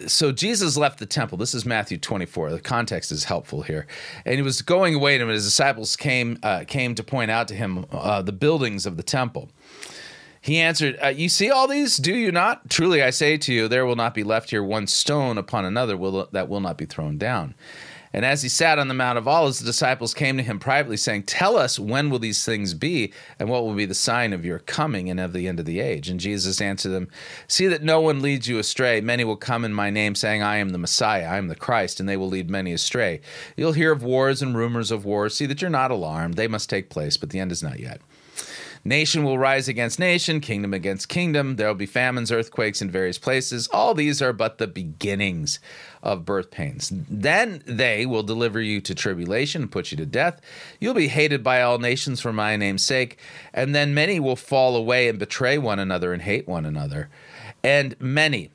so 0.07 0.31
Jesus 0.31 0.77
left 0.77 0.99
the 0.99 1.05
temple. 1.05 1.37
This 1.37 1.53
is 1.53 1.65
Matthew 1.65 1.97
24. 1.97 2.51
The 2.51 2.59
context 2.59 3.11
is 3.11 3.25
helpful 3.25 3.63
here. 3.63 3.85
And 4.25 4.35
he 4.35 4.41
was 4.41 4.61
going 4.61 4.95
away, 4.95 5.19
and 5.19 5.29
his 5.29 5.43
disciples 5.45 5.95
came 5.95 6.37
uh, 6.43 6.63
came 6.67 6.95
to 6.95 7.03
point 7.03 7.31
out 7.31 7.47
to 7.49 7.55
him 7.55 7.85
uh, 7.91 8.21
the 8.21 8.31
buildings 8.31 8.85
of 8.85 8.97
the 8.97 9.03
temple. 9.03 9.49
He 10.41 10.57
answered, 10.57 10.97
uh, 11.01 11.09
You 11.09 11.29
see 11.29 11.51
all 11.51 11.67
these, 11.67 11.97
do 11.97 12.13
you 12.13 12.31
not? 12.31 12.69
Truly 12.69 13.03
I 13.03 13.11
say 13.11 13.37
to 13.37 13.53
you, 13.53 13.67
there 13.67 13.85
will 13.85 13.95
not 13.95 14.15
be 14.15 14.23
left 14.23 14.49
here 14.49 14.63
one 14.63 14.87
stone 14.87 15.37
upon 15.37 15.65
another 15.65 15.95
will, 15.95 16.27
that 16.31 16.49
will 16.49 16.59
not 16.59 16.77
be 16.77 16.85
thrown 16.85 17.17
down. 17.17 17.53
And 18.13 18.25
as 18.25 18.41
he 18.41 18.49
sat 18.49 18.77
on 18.77 18.89
the 18.89 18.93
Mount 18.93 19.17
of 19.17 19.27
Olives, 19.27 19.59
the 19.59 19.65
disciples 19.65 20.13
came 20.13 20.35
to 20.35 20.43
him 20.43 20.59
privately, 20.59 20.97
saying, 20.97 21.23
Tell 21.23 21.57
us, 21.57 21.79
when 21.79 22.09
will 22.09 22.19
these 22.19 22.43
things 22.43 22.73
be, 22.73 23.13
and 23.39 23.49
what 23.49 23.63
will 23.63 23.73
be 23.73 23.85
the 23.85 23.93
sign 23.93 24.33
of 24.33 24.43
your 24.43 24.59
coming 24.59 25.09
and 25.09 25.19
of 25.19 25.31
the 25.31 25.47
end 25.47 25.59
of 25.59 25.65
the 25.65 25.79
age? 25.79 26.09
And 26.09 26.19
Jesus 26.19 26.59
answered 26.59 26.89
them, 26.89 27.07
See 27.47 27.67
that 27.67 27.83
no 27.83 28.01
one 28.01 28.21
leads 28.21 28.49
you 28.49 28.59
astray. 28.59 28.99
Many 28.99 29.23
will 29.23 29.37
come 29.37 29.63
in 29.63 29.73
my 29.73 29.89
name, 29.89 30.15
saying, 30.15 30.41
I 30.41 30.57
am 30.57 30.69
the 30.69 30.77
Messiah, 30.77 31.25
I 31.25 31.37
am 31.37 31.47
the 31.47 31.55
Christ, 31.55 31.99
and 31.99 32.09
they 32.09 32.17
will 32.17 32.27
lead 32.27 32.49
many 32.49 32.73
astray. 32.73 33.21
You'll 33.55 33.73
hear 33.73 33.93
of 33.93 34.03
wars 34.03 34.41
and 34.41 34.57
rumors 34.57 34.91
of 34.91 35.05
wars. 35.05 35.35
See 35.35 35.45
that 35.45 35.61
you're 35.61 35.69
not 35.69 35.91
alarmed. 35.91 36.33
They 36.33 36.49
must 36.49 36.69
take 36.69 36.89
place, 36.89 37.15
but 37.15 37.29
the 37.29 37.39
end 37.39 37.51
is 37.51 37.63
not 37.63 37.79
yet. 37.79 38.01
Nation 38.83 39.23
will 39.23 39.37
rise 39.37 39.67
against 39.67 39.99
nation, 39.99 40.39
kingdom 40.39 40.73
against 40.73 41.07
kingdom. 41.07 41.55
There 41.55 41.67
will 41.67 41.75
be 41.75 41.85
famines, 41.85 42.31
earthquakes 42.31 42.81
in 42.81 42.89
various 42.89 43.19
places. 43.19 43.67
All 43.71 43.93
these 43.93 44.21
are 44.21 44.33
but 44.33 44.57
the 44.57 44.67
beginnings 44.67 45.59
of 46.01 46.25
birth 46.25 46.49
pains. 46.49 46.91
Then 46.91 47.61
they 47.65 48.07
will 48.07 48.23
deliver 48.23 48.59
you 48.59 48.81
to 48.81 48.95
tribulation 48.95 49.63
and 49.63 49.71
put 49.71 49.91
you 49.91 49.97
to 49.97 50.05
death. 50.05 50.41
You'll 50.79 50.95
be 50.95 51.09
hated 51.09 51.43
by 51.43 51.61
all 51.61 51.77
nations 51.77 52.21
for 52.21 52.33
my 52.33 52.55
name's 52.55 52.83
sake. 52.83 53.19
And 53.53 53.75
then 53.75 53.93
many 53.93 54.19
will 54.19 54.35
fall 54.35 54.75
away 54.75 55.07
and 55.07 55.19
betray 55.19 55.59
one 55.59 55.77
another 55.77 56.11
and 56.11 56.23
hate 56.23 56.47
one 56.47 56.65
another. 56.65 57.09
And 57.63 57.95
many, 57.99 58.49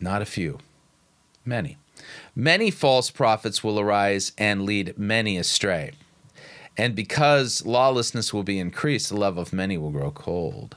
not 0.00 0.20
a 0.20 0.26
few, 0.26 0.58
many, 1.44 1.76
many 2.34 2.72
false 2.72 3.10
prophets 3.10 3.62
will 3.62 3.78
arise 3.78 4.32
and 4.36 4.64
lead 4.64 4.98
many 4.98 5.38
astray. 5.38 5.92
And 6.76 6.94
because 6.94 7.64
lawlessness 7.64 8.34
will 8.34 8.42
be 8.42 8.58
increased, 8.58 9.08
the 9.08 9.16
love 9.16 9.38
of 9.38 9.52
many 9.52 9.78
will 9.78 9.90
grow 9.90 10.10
cold. 10.10 10.76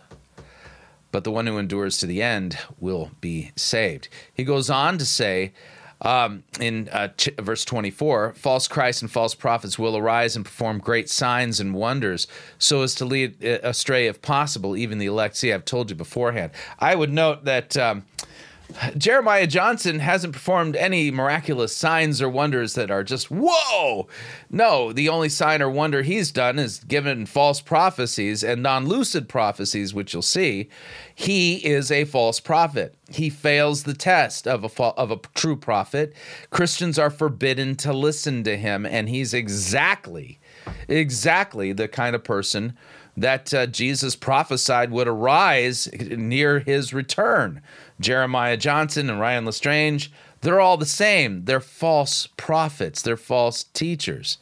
But 1.11 1.23
the 1.23 1.31
one 1.31 1.47
who 1.47 1.57
endures 1.57 1.97
to 1.97 2.05
the 2.05 2.21
end 2.21 2.57
will 2.79 3.11
be 3.19 3.51
saved. 3.55 4.07
He 4.33 4.43
goes 4.43 4.69
on 4.69 4.97
to 4.99 5.05
say 5.05 5.53
um, 6.01 6.43
in 6.59 6.87
uh, 6.89 7.09
ch- 7.09 7.29
verse 7.39 7.65
24 7.65 8.33
false 8.35 8.67
Christs 8.67 9.01
and 9.01 9.11
false 9.11 9.35
prophets 9.35 9.77
will 9.77 9.97
arise 9.97 10.35
and 10.35 10.45
perform 10.45 10.79
great 10.79 11.09
signs 11.09 11.59
and 11.59 11.73
wonders 11.73 12.27
so 12.57 12.83
as 12.83 12.95
to 12.95 13.05
lead 13.05 13.43
uh, 13.43 13.59
astray, 13.63 14.07
if 14.07 14.21
possible, 14.21 14.77
even 14.77 14.97
the 14.97 15.07
elect. 15.07 15.35
See, 15.35 15.51
I've 15.51 15.65
told 15.65 15.89
you 15.89 15.95
beforehand. 15.95 16.51
I 16.79 16.95
would 16.95 17.11
note 17.11 17.45
that. 17.45 17.75
Um, 17.75 18.05
Jeremiah 18.97 19.47
Johnson 19.47 19.99
hasn't 19.99 20.33
performed 20.33 20.75
any 20.75 21.09
miraculous 21.11 21.75
signs 21.75 22.21
or 22.21 22.29
wonders 22.29 22.75
that 22.75 22.91
are 22.91 23.03
just 23.03 23.29
whoa. 23.31 24.07
No, 24.49 24.93
the 24.93 25.09
only 25.09 25.29
sign 25.29 25.61
or 25.61 25.69
wonder 25.69 26.01
he's 26.01 26.31
done 26.31 26.59
is 26.59 26.79
given 26.83 27.25
false 27.25 27.61
prophecies 27.61 28.43
and 28.43 28.61
non 28.61 28.87
lucid 28.87 29.27
prophecies, 29.27 29.93
which 29.93 30.13
you'll 30.13 30.21
see. 30.21 30.69
He 31.13 31.55
is 31.65 31.91
a 31.91 32.05
false 32.05 32.39
prophet. 32.39 32.95
He 33.09 33.29
fails 33.29 33.83
the 33.83 33.95
test 33.95 34.47
of 34.47 34.63
a 34.63 34.69
fa- 34.69 34.93
of 34.95 35.11
a 35.11 35.19
true 35.33 35.57
prophet. 35.57 36.13
Christians 36.51 36.99
are 36.99 37.09
forbidden 37.09 37.75
to 37.77 37.91
listen 37.91 38.43
to 38.43 38.55
him, 38.55 38.85
and 38.85 39.09
he's 39.09 39.33
exactly, 39.33 40.39
exactly 40.87 41.73
the 41.73 41.87
kind 41.87 42.15
of 42.15 42.23
person 42.23 42.77
that 43.17 43.53
uh, 43.53 43.65
Jesus 43.65 44.15
prophesied 44.15 44.91
would 44.91 45.07
arise 45.07 45.89
near 45.93 46.59
his 46.59 46.93
return. 46.93 47.61
Jeremiah 47.99 48.57
Johnson 48.57 49.09
and 49.09 49.19
Ryan 49.19 49.45
Lestrange, 49.45 50.11
they're 50.41 50.61
all 50.61 50.77
the 50.77 50.85
same. 50.85 51.45
They're 51.45 51.59
false 51.59 52.27
prophets. 52.37 53.01
They're 53.01 53.17
false 53.17 53.63
teachers. 53.63 54.37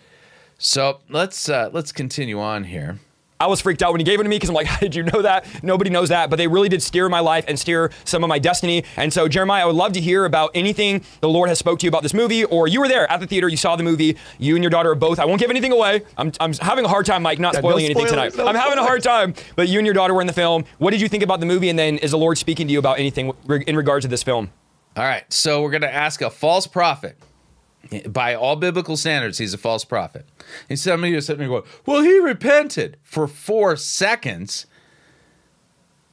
So 0.58 1.00
let's 1.10 1.50
uh, 1.50 1.70
let's 1.72 1.92
continue 1.92 2.40
on 2.40 2.66
here. 2.66 3.00
I 3.40 3.48
was 3.48 3.62
freaked 3.62 3.84
out 3.84 3.92
when 3.92 4.00
he 4.00 4.04
gave 4.04 4.20
it 4.20 4.24
to 4.24 4.30
me 4.30 4.36
because 4.38 4.50
I'm 4.50 4.56
like, 4.56 4.68
how 4.68 4.80
did 4.80 4.96
you 4.96 5.04
know 5.04 5.22
that? 5.22 5.46
Nobody 5.64 5.90
knows 5.90 6.10
that. 6.10 6.30
But 6.30 6.38
they 6.38 6.48
really 6.48 6.70
did 6.70 6.82
steer 6.82 7.08
my 7.10 7.20
life 7.20 7.46
and 7.48 7.58
steer 7.60 7.92
some 8.04 8.24
of 8.24 8.28
my 8.30 8.40
destiny. 8.40 8.84
And 8.96 9.14
so, 9.14 9.28
Jeremiah, 9.28 9.64
I 9.64 9.66
would 9.66 9.76
love 9.76 9.94
to 9.94 10.02
hear 10.02 10.26
about 10.26 10.52
anything 10.56 11.04
the 11.22 11.30
Lord 11.30 11.50
has 11.50 11.60
spoke 11.60 11.80
to 11.80 11.86
you 11.86 11.90
about 11.90 12.04
this 12.04 12.14
movie, 12.14 12.44
or 12.46 12.68
you 12.68 12.80
were 12.80 12.88
there 12.88 13.10
at 13.12 13.20
the 13.20 13.28
theater, 13.28 13.48
you 13.48 13.58
saw 13.58 13.76
the 13.76 13.84
movie, 13.84 14.18
you 14.40 14.56
and 14.56 14.64
your 14.64 14.72
daughter 14.72 14.92
are 14.92 14.96
both. 14.96 15.20
I 15.20 15.26
won't 15.26 15.40
give 15.40 15.50
anything 15.50 15.72
away. 15.72 16.04
I'm, 16.18 16.32
I'm 16.40 16.54
having 16.54 16.86
a 16.86 16.88
hard 16.90 17.06
time, 17.06 17.22
Mike, 17.22 17.40
not 17.40 17.54
Yeah, 17.54 17.60
no 17.62 17.70
spoiling 17.70 17.86
anything 17.86 18.08
spoilers, 18.08 18.34
tonight. 18.34 18.44
no 18.44 18.50
I'm 18.50 18.56
having 18.56 18.78
a 18.80 18.84
hard 18.84 19.04
time. 19.04 19.34
But 19.56 19.68
you 19.70 19.80
and 19.80 19.86
your 19.86 19.94
daughter 19.94 20.14
were 20.14 20.22
in 20.22 20.28
the 20.28 20.34
film. 20.34 20.66
What 20.80 20.92
did 20.92 21.02
you 21.02 21.08
think 21.08 21.24
about 21.24 21.40
the 21.40 21.46
movie? 21.46 21.70
And 21.70 21.78
then 21.78 21.98
is 22.00 22.12
the 22.12 22.18
Lord 22.18 22.38
speaking 22.38 22.68
to 22.68 22.74
you 22.74 22.80
about 22.80 23.00
anything 23.00 23.34
in 23.68 23.76
regards 23.76 24.04
to 24.06 24.10
this 24.10 24.24
film? 24.24 24.52
All 24.96 25.04
right, 25.04 25.32
so 25.32 25.62
we're 25.62 25.70
going 25.72 25.82
to 25.84 25.94
ask 25.94 26.22
a 26.22 26.30
false 26.32 26.66
prophet. 26.66 27.18
By 28.08 28.36
all 28.36 28.56
biblical 28.56 28.98
standards, 28.98 29.38
he's 29.38 29.54
a 29.54 29.58
false 29.58 29.86
prophet. 29.86 30.26
And 30.70 30.78
somebody 30.78 31.14
is 31.14 31.26
sitting 31.26 31.40
there 31.40 31.48
going, 31.48 31.64
Well, 31.86 32.02
he 32.02 32.20
repented 32.20 32.98
for 33.02 33.28
four 33.28 33.78
seconds. 33.78 34.66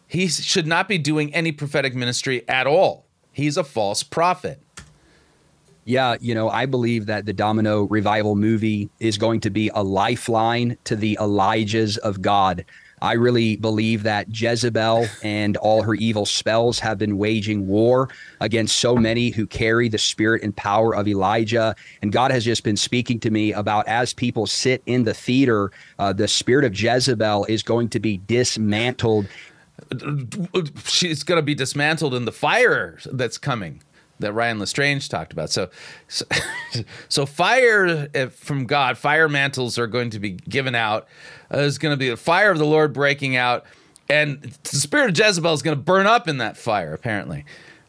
He 0.07 0.29
should 0.29 0.66
not 0.66 0.88
be 0.88 0.98
doing 0.98 1.35
any 1.35 1.50
prophetic 1.50 1.94
ministry 1.94 2.48
at 2.48 2.66
all. 2.66 3.07
He's 3.33 3.57
a 3.57 3.64
false 3.64 4.03
prophet. 4.05 4.61
Yeah, 5.85 6.16
you 6.20 6.35
know, 6.35 6.48
I 6.48 6.66
believe 6.66 7.07
that 7.07 7.27
the 7.27 7.33
Domino 7.33 7.83
Revival 7.83 8.37
movie 8.37 8.88
is 9.00 9.18
going 9.18 9.40
to 9.40 9.50
be 9.50 9.70
a 9.74 9.83
lifeline 9.83 10.79
to 10.85 10.96
the 10.96 11.18
Elijahs 11.20 11.98
of 11.98 12.22
God. 12.22 12.64
I 13.04 13.12
really 13.12 13.56
believe 13.56 14.02
that 14.04 14.28
Jezebel 14.30 15.06
and 15.22 15.58
all 15.58 15.82
her 15.82 15.94
evil 15.94 16.24
spells 16.24 16.78
have 16.78 16.96
been 16.96 17.18
waging 17.18 17.66
war 17.66 18.08
against 18.40 18.78
so 18.78 18.96
many 18.96 19.28
who 19.28 19.46
carry 19.46 19.90
the 19.90 19.98
spirit 19.98 20.42
and 20.42 20.56
power 20.56 20.96
of 20.96 21.06
Elijah. 21.06 21.76
And 22.00 22.10
God 22.10 22.30
has 22.30 22.46
just 22.46 22.64
been 22.64 22.78
speaking 22.78 23.20
to 23.20 23.30
me 23.30 23.52
about 23.52 23.86
as 23.88 24.14
people 24.14 24.46
sit 24.46 24.82
in 24.86 25.04
the 25.04 25.12
theater, 25.12 25.70
uh, 25.98 26.14
the 26.14 26.26
spirit 26.26 26.64
of 26.64 26.80
Jezebel 26.80 27.44
is 27.44 27.62
going 27.62 27.90
to 27.90 28.00
be 28.00 28.16
dismantled 28.26 29.28
she's 30.84 31.24
going 31.24 31.38
to 31.38 31.42
be 31.42 31.54
dismantled 31.54 32.14
in 32.14 32.24
the 32.24 32.32
fire 32.32 32.96
that's 33.12 33.36
coming 33.38 33.82
that 34.20 34.33
Ryan 34.33 34.59
Lestrange 34.59 35.09
talked 35.09 35.33
about. 35.33 35.50
So, 35.50 35.70
so, 36.09 36.24
so 37.09 37.27
fire 37.27 38.09
from 38.31 38.66
God, 38.66 38.98
fire 38.98 39.29
mantles 39.29 39.79
are 39.79 39.87
going 39.87 40.11
to 40.11 40.18
be 40.18 40.31
given 40.31 40.74
out. 40.74 41.07
Uh, 41.50 41.59
there's 41.59 41.79
going 41.79 41.92
to 41.92 41.98
be 41.98 42.09
a 42.09 42.16
fire 42.16 42.50
of 42.50 42.59
the 42.59 42.66
Lord 42.66 42.92
breaking 42.92 43.37
out, 43.37 43.64
and 44.09 44.42
the 44.42 44.77
spirit 44.77 45.11
of 45.11 45.18
Jezebel 45.18 45.53
is 45.53 45.62
going 45.62 45.77
to 45.77 45.83
burn 45.83 46.07
up 46.07 46.29
in 46.29 46.38
that 46.38 46.57
fire. 46.57 46.92
Apparently, 46.94 47.44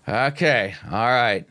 okay, 0.07 0.75
all 0.91 1.07
right. 1.07 1.45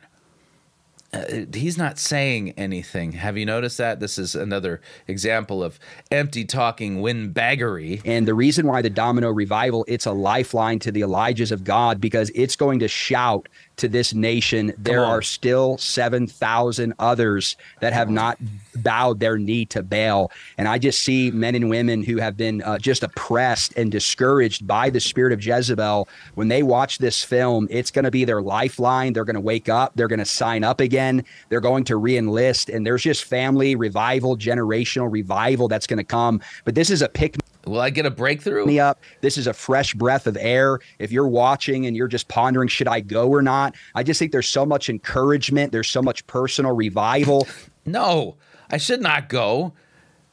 Uh, 1.15 1.47
he's 1.55 1.79
not 1.79 1.99
saying 1.99 2.51
anything. 2.53 3.13
Have 3.13 3.37
you 3.37 3.47
noticed 3.47 3.79
that? 3.79 4.01
This 4.01 4.19
is 4.19 4.35
another 4.35 4.81
example 5.07 5.63
of 5.63 5.79
empty 6.11 6.45
talking 6.45 7.03
windbaggery. 7.03 8.03
And 8.05 8.27
the 8.27 8.35
reason 8.35 8.67
why 8.67 8.83
the 8.83 8.91
Domino 8.91 9.31
revival, 9.31 9.85
it's 9.87 10.07
a 10.07 10.13
lifeline 10.13 10.81
to 10.81 10.91
the 10.91 11.03
Elijahs 11.03 11.53
of 11.53 11.63
God 11.63 12.01
because 12.01 12.33
it's 12.35 12.57
going 12.57 12.81
to 12.81 12.89
shout 12.89 13.49
to 13.77 13.89
this 13.89 14.15
nation, 14.15 14.73
there 14.79 15.05
are 15.05 15.23
still 15.23 15.79
7,000 15.79 16.95
others 16.99 17.57
that 17.81 17.93
have 17.93 18.11
not 18.11 18.39
bowed 18.77 19.21
their 19.21 19.39
knee 19.39 19.65
to 19.67 19.83
Baal. 19.83 20.31
And 20.59 20.69
I 20.69 20.79
just 20.79 21.01
see 21.01 21.31
men 21.31 21.55
and 21.55 21.69
women 21.69 22.03
who 22.03 22.19
have 22.19 22.37
been 22.37 22.63
uh, 22.63 22.79
just 22.79 23.03
oppressed 23.03 23.77
and 23.77 23.91
discouraged 23.91 24.67
by 24.67 24.91
the 24.91 25.01
spirit 25.01 25.33
of 25.33 25.45
Jezebel. 25.45 26.09
When 26.35 26.49
they 26.49 26.63
watch 26.63 26.99
this 26.99 27.23
film, 27.25 27.67
it's 27.71 27.91
going 27.91 28.05
to 28.05 28.11
be 28.11 28.25
their 28.25 28.43
lifeline. 28.43 29.13
They're 29.13 29.25
going 29.25 29.35
to 29.35 29.41
wake 29.41 29.69
up, 29.69 29.93
they're 29.95 30.09
going 30.09 30.19
to 30.19 30.25
sign 30.25 30.65
up 30.65 30.81
again, 30.81 31.25
they're 31.49 31.61
going 31.61 31.85
to 31.85 31.97
re 31.97 32.17
enlist. 32.17 32.69
And 32.69 32.87
there's 32.87 33.03
just 33.03 33.25
family 33.25 33.77
revival, 33.77 34.37
generational 34.37 35.11
revival 35.11 35.69
that's 35.69 35.87
going 35.87 35.99
to 35.99 36.05
come. 36.05 36.41
But 36.65 36.75
this 36.75 36.91
is 36.91 37.03
a 37.03 37.09
pick 37.09 37.37
Will 37.67 37.81
I 37.81 37.91
get 37.91 38.07
a 38.07 38.11
breakthrough? 38.11 38.67
Me 38.67 38.79
up. 38.79 39.01
This 39.21 39.39
is 39.39 39.47
a 39.47 39.53
fresh 39.53 39.95
breath 39.95 40.27
of 40.27 40.37
air. 40.39 40.79
If 40.99 41.11
you're 41.13 41.29
watching 41.29 41.87
and 41.87 41.97
you're 41.97 42.09
just 42.09 42.29
pondering, 42.29 42.69
should 42.69 42.89
I 42.89 43.01
go 43.01 43.29
or 43.29 43.43
not? 43.43 43.75
I 43.95 44.03
just 44.03 44.19
think 44.19 44.33
there's 44.33 44.49
so 44.49 44.67
much 44.67 44.89
encouragement. 44.89 45.73
There's 45.73 45.89
so 45.89 46.03
much 46.03 46.27
personal 46.27 46.73
revival. 46.73 47.47
No, 47.87 48.37
I 48.71 48.79
should 48.79 49.03
not 49.03 49.29
go. 49.29 49.75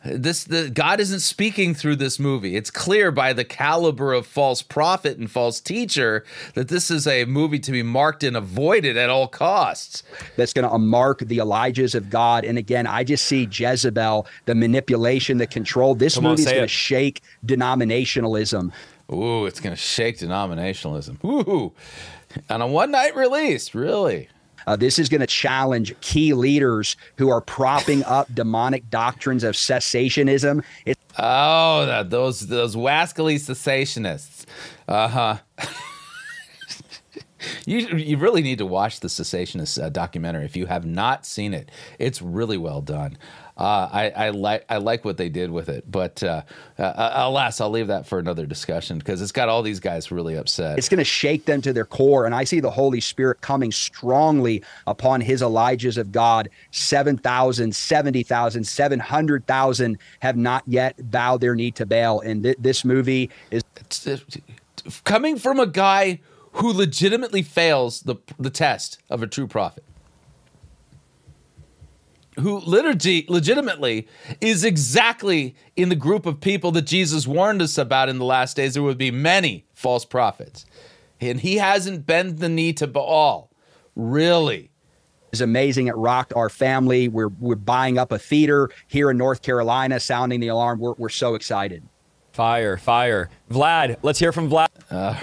This 0.03 0.45
the 0.45 0.71
God 0.71 0.99
isn't 0.99 1.19
speaking 1.19 1.75
through 1.75 1.97
this 1.97 2.17
movie. 2.17 2.55
It's 2.55 2.71
clear 2.71 3.11
by 3.11 3.33
the 3.33 3.43
caliber 3.43 4.13
of 4.13 4.25
false 4.25 4.63
prophet 4.63 5.19
and 5.19 5.29
false 5.29 5.59
teacher 5.59 6.25
that 6.55 6.69
this 6.69 6.89
is 6.89 7.05
a 7.05 7.25
movie 7.25 7.59
to 7.59 7.71
be 7.71 7.83
marked 7.83 8.23
and 8.23 8.35
avoided 8.35 8.97
at 8.97 9.11
all 9.11 9.27
costs. 9.27 10.01
That's 10.37 10.53
going 10.53 10.67
to 10.67 10.77
mark 10.79 11.19
the 11.19 11.37
Elijahs 11.37 11.93
of 11.93 12.09
God. 12.09 12.45
And 12.45 12.57
again, 12.57 12.87
I 12.87 13.03
just 13.03 13.25
see 13.25 13.47
Jezebel, 13.51 14.25
the 14.45 14.55
manipulation, 14.55 15.37
the 15.37 15.45
control. 15.45 15.93
This 15.93 16.19
movie 16.19 16.41
is 16.41 16.49
going 16.49 16.61
to 16.61 16.67
shake 16.67 17.21
denominationalism. 17.45 18.71
Ooh, 19.13 19.45
it's 19.45 19.59
going 19.59 19.75
to 19.75 19.81
shake 19.81 20.17
denominationalism. 20.17 21.23
Ooh, 21.23 21.73
on 22.49 22.61
a 22.61 22.67
one 22.67 22.89
night 22.89 23.15
release, 23.15 23.75
really. 23.75 24.29
Uh, 24.67 24.75
this 24.75 24.99
is 24.99 25.09
going 25.09 25.21
to 25.21 25.27
challenge 25.27 25.93
key 26.01 26.33
leaders 26.33 26.95
who 27.17 27.29
are 27.29 27.41
propping 27.41 28.03
up 28.05 28.27
demonic 28.33 28.89
doctrines 28.89 29.43
of 29.43 29.55
cessationism. 29.55 30.63
It's- 30.85 30.95
oh, 31.17 31.85
that, 31.85 32.09
those 32.09 32.47
those 32.47 32.75
wascally 32.75 33.35
cessationists. 33.35 34.45
Uh 34.87 35.07
huh. 35.07 35.37
you 37.65 37.79
you 37.97 38.17
really 38.17 38.41
need 38.41 38.57
to 38.59 38.65
watch 38.65 38.99
the 38.99 39.07
cessationist 39.07 39.81
uh, 39.81 39.89
documentary 39.89 40.45
if 40.45 40.55
you 40.55 40.67
have 40.67 40.85
not 40.85 41.25
seen 41.25 41.53
it. 41.53 41.69
It's 41.99 42.21
really 42.21 42.57
well 42.57 42.81
done. 42.81 43.17
Uh, 43.61 43.87
I, 43.93 44.09
I 44.09 44.29
like 44.29 44.65
I 44.69 44.77
like 44.77 45.05
what 45.05 45.17
they 45.17 45.29
did 45.29 45.51
with 45.51 45.69
it, 45.69 45.83
but 45.89 46.23
uh, 46.23 46.41
uh, 46.79 47.11
alas, 47.13 47.61
I'll 47.61 47.69
leave 47.69 47.89
that 47.89 48.07
for 48.07 48.17
another 48.17 48.47
discussion 48.47 48.97
because 48.97 49.21
it's 49.21 49.31
got 49.31 49.49
all 49.49 49.61
these 49.61 49.79
guys 49.79 50.09
really 50.09 50.35
upset. 50.35 50.79
It's 50.79 50.89
going 50.89 50.97
to 50.97 51.03
shake 51.03 51.45
them 51.45 51.61
to 51.61 51.71
their 51.71 51.85
core, 51.85 52.25
and 52.25 52.33
I 52.33 52.43
see 52.43 52.59
the 52.59 52.71
Holy 52.71 52.99
Spirit 52.99 53.41
coming 53.41 53.71
strongly 53.71 54.63
upon 54.87 55.21
His 55.21 55.43
Elijahs 55.43 55.99
of 55.99 56.11
God. 56.11 56.49
7,000, 56.71 57.75
70,000, 57.75 58.63
700,000 58.63 59.97
have 60.21 60.37
not 60.37 60.63
yet 60.65 61.11
bowed 61.11 61.41
their 61.41 61.53
knee 61.53 61.69
to 61.69 61.85
Baal, 61.85 62.19
and 62.21 62.41
th- 62.41 62.57
this 62.57 62.83
movie 62.83 63.29
is 63.51 63.63
coming 65.03 65.37
from 65.37 65.59
a 65.59 65.67
guy 65.67 66.19
who 66.53 66.73
legitimately 66.73 67.43
fails 67.43 68.01
the 68.01 68.15
the 68.39 68.49
test 68.49 68.97
of 69.11 69.21
a 69.21 69.27
true 69.27 69.45
prophet 69.45 69.83
who 72.39 72.59
liturgy 72.59 73.25
legitimately 73.27 74.07
is 74.39 74.63
exactly 74.63 75.55
in 75.75 75.89
the 75.89 75.95
group 75.95 76.25
of 76.25 76.39
people 76.39 76.71
that 76.71 76.83
Jesus 76.83 77.27
warned 77.27 77.61
us 77.61 77.77
about 77.77 78.09
in 78.09 78.19
the 78.19 78.25
last 78.25 78.55
days. 78.55 78.73
There 78.73 78.83
would 78.83 78.97
be 78.97 79.11
many 79.11 79.65
false 79.73 80.05
prophets. 80.05 80.65
And 81.19 81.39
he 81.39 81.57
hasn't 81.57 82.05
bent 82.05 82.39
the 82.39 82.49
knee 82.49 82.73
to 82.73 82.87
Baal. 82.87 83.51
Really. 83.95 84.71
It's 85.31 85.41
amazing. 85.41 85.87
It 85.87 85.95
rocked 85.95 86.33
our 86.33 86.49
family. 86.49 87.07
We're 87.07 87.29
we're 87.29 87.55
buying 87.55 87.97
up 87.97 88.11
a 88.11 88.19
theater 88.19 88.69
here 88.87 89.11
in 89.11 89.17
North 89.17 89.41
Carolina, 89.41 89.99
sounding 89.99 90.41
the 90.41 90.49
alarm. 90.49 90.79
We're 90.79 90.93
we're 90.93 91.09
so 91.09 91.35
excited. 91.35 91.83
Fire, 92.33 92.77
fire. 92.77 93.29
Vlad, 93.49 93.97
let's 94.01 94.19
hear 94.19 94.31
from 94.31 94.49
Vlad. 94.49 94.67
Uh, 94.89 95.17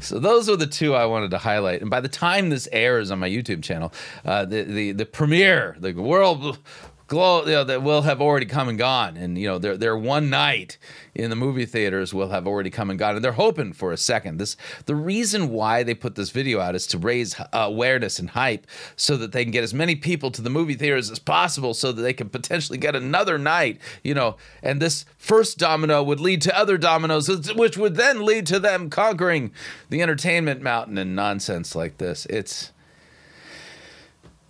so 0.00 0.18
those 0.18 0.48
are 0.48 0.56
the 0.56 0.66
two 0.66 0.94
I 0.94 1.06
wanted 1.06 1.30
to 1.32 1.38
highlight. 1.38 1.80
And 1.80 1.90
by 1.90 2.00
the 2.00 2.08
time 2.08 2.50
this 2.50 2.68
airs 2.72 3.10
on 3.10 3.18
my 3.18 3.28
YouTube 3.28 3.62
channel, 3.62 3.92
uh, 4.24 4.44
the, 4.44 4.62
the 4.62 4.92
the 4.92 5.06
premiere, 5.06 5.76
the 5.78 5.92
world 5.92 6.58
glow, 7.06 7.44
you 7.44 7.52
know, 7.52 7.64
that 7.64 7.82
will 7.82 8.02
have 8.02 8.20
already 8.20 8.46
come 8.46 8.68
and 8.68 8.78
gone, 8.78 9.16
and 9.16 9.38
you 9.38 9.46
know, 9.46 9.58
their 9.58 9.76
their 9.76 9.96
one 9.96 10.28
night 10.28 10.78
in 11.14 11.30
the 11.30 11.36
movie 11.36 11.66
theaters 11.66 12.12
will 12.12 12.30
have 12.30 12.46
already 12.46 12.70
come 12.70 12.90
and 12.90 12.98
gone, 12.98 13.16
and 13.16 13.24
they're 13.24 13.32
hoping 13.32 13.72
for 13.72 13.92
a 13.92 13.96
second. 13.96 14.38
This 14.38 14.56
the 14.86 14.94
reason 14.94 15.50
why 15.50 15.82
they 15.82 15.94
put 15.94 16.14
this 16.14 16.30
video 16.30 16.60
out 16.60 16.74
is 16.74 16.86
to 16.88 16.98
raise 16.98 17.36
awareness 17.52 18.18
and 18.18 18.30
hype, 18.30 18.66
so 18.96 19.16
that 19.16 19.32
they 19.32 19.44
can 19.44 19.52
get 19.52 19.64
as 19.64 19.74
many 19.74 19.94
people 19.94 20.30
to 20.32 20.42
the 20.42 20.50
movie 20.50 20.74
theaters 20.74 21.10
as 21.10 21.18
possible, 21.18 21.74
so 21.74 21.92
that 21.92 22.02
they 22.02 22.12
can 22.12 22.28
potentially 22.28 22.78
get 22.78 22.96
another 22.96 23.38
night. 23.38 23.80
You 24.02 24.14
know, 24.14 24.36
and 24.62 24.82
this 24.82 25.04
first 25.16 25.58
domino 25.58 26.02
would 26.02 26.20
lead 26.20 26.42
to 26.42 26.58
other 26.58 26.78
dominoes, 26.78 27.28
which 27.54 27.76
would 27.76 27.96
then 27.96 28.24
lead 28.24 28.46
to 28.46 28.58
them 28.58 28.90
conquering 28.90 29.52
the 29.90 30.02
entertainment 30.02 30.62
mountain 30.62 30.98
and 30.98 31.14
nonsense 31.14 31.74
like 31.74 31.98
this. 31.98 32.26
It's 32.26 32.72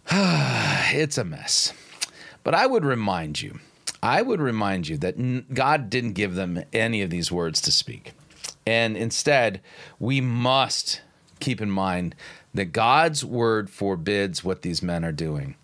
it's 0.10 1.18
a 1.18 1.24
mess. 1.24 1.72
But 2.46 2.54
I 2.54 2.64
would 2.64 2.84
remind 2.84 3.42
you, 3.42 3.58
I 4.04 4.22
would 4.22 4.40
remind 4.40 4.86
you 4.86 4.96
that 4.98 5.52
God 5.52 5.90
didn't 5.90 6.12
give 6.12 6.36
them 6.36 6.62
any 6.72 7.02
of 7.02 7.10
these 7.10 7.32
words 7.32 7.60
to 7.62 7.72
speak. 7.72 8.12
And 8.64 8.96
instead, 8.96 9.60
we 9.98 10.20
must 10.20 11.00
keep 11.40 11.60
in 11.60 11.72
mind 11.72 12.14
that 12.54 12.66
God's 12.66 13.24
word 13.24 13.68
forbids 13.68 14.44
what 14.44 14.62
these 14.62 14.80
men 14.80 15.04
are 15.04 15.10
doing. 15.10 15.56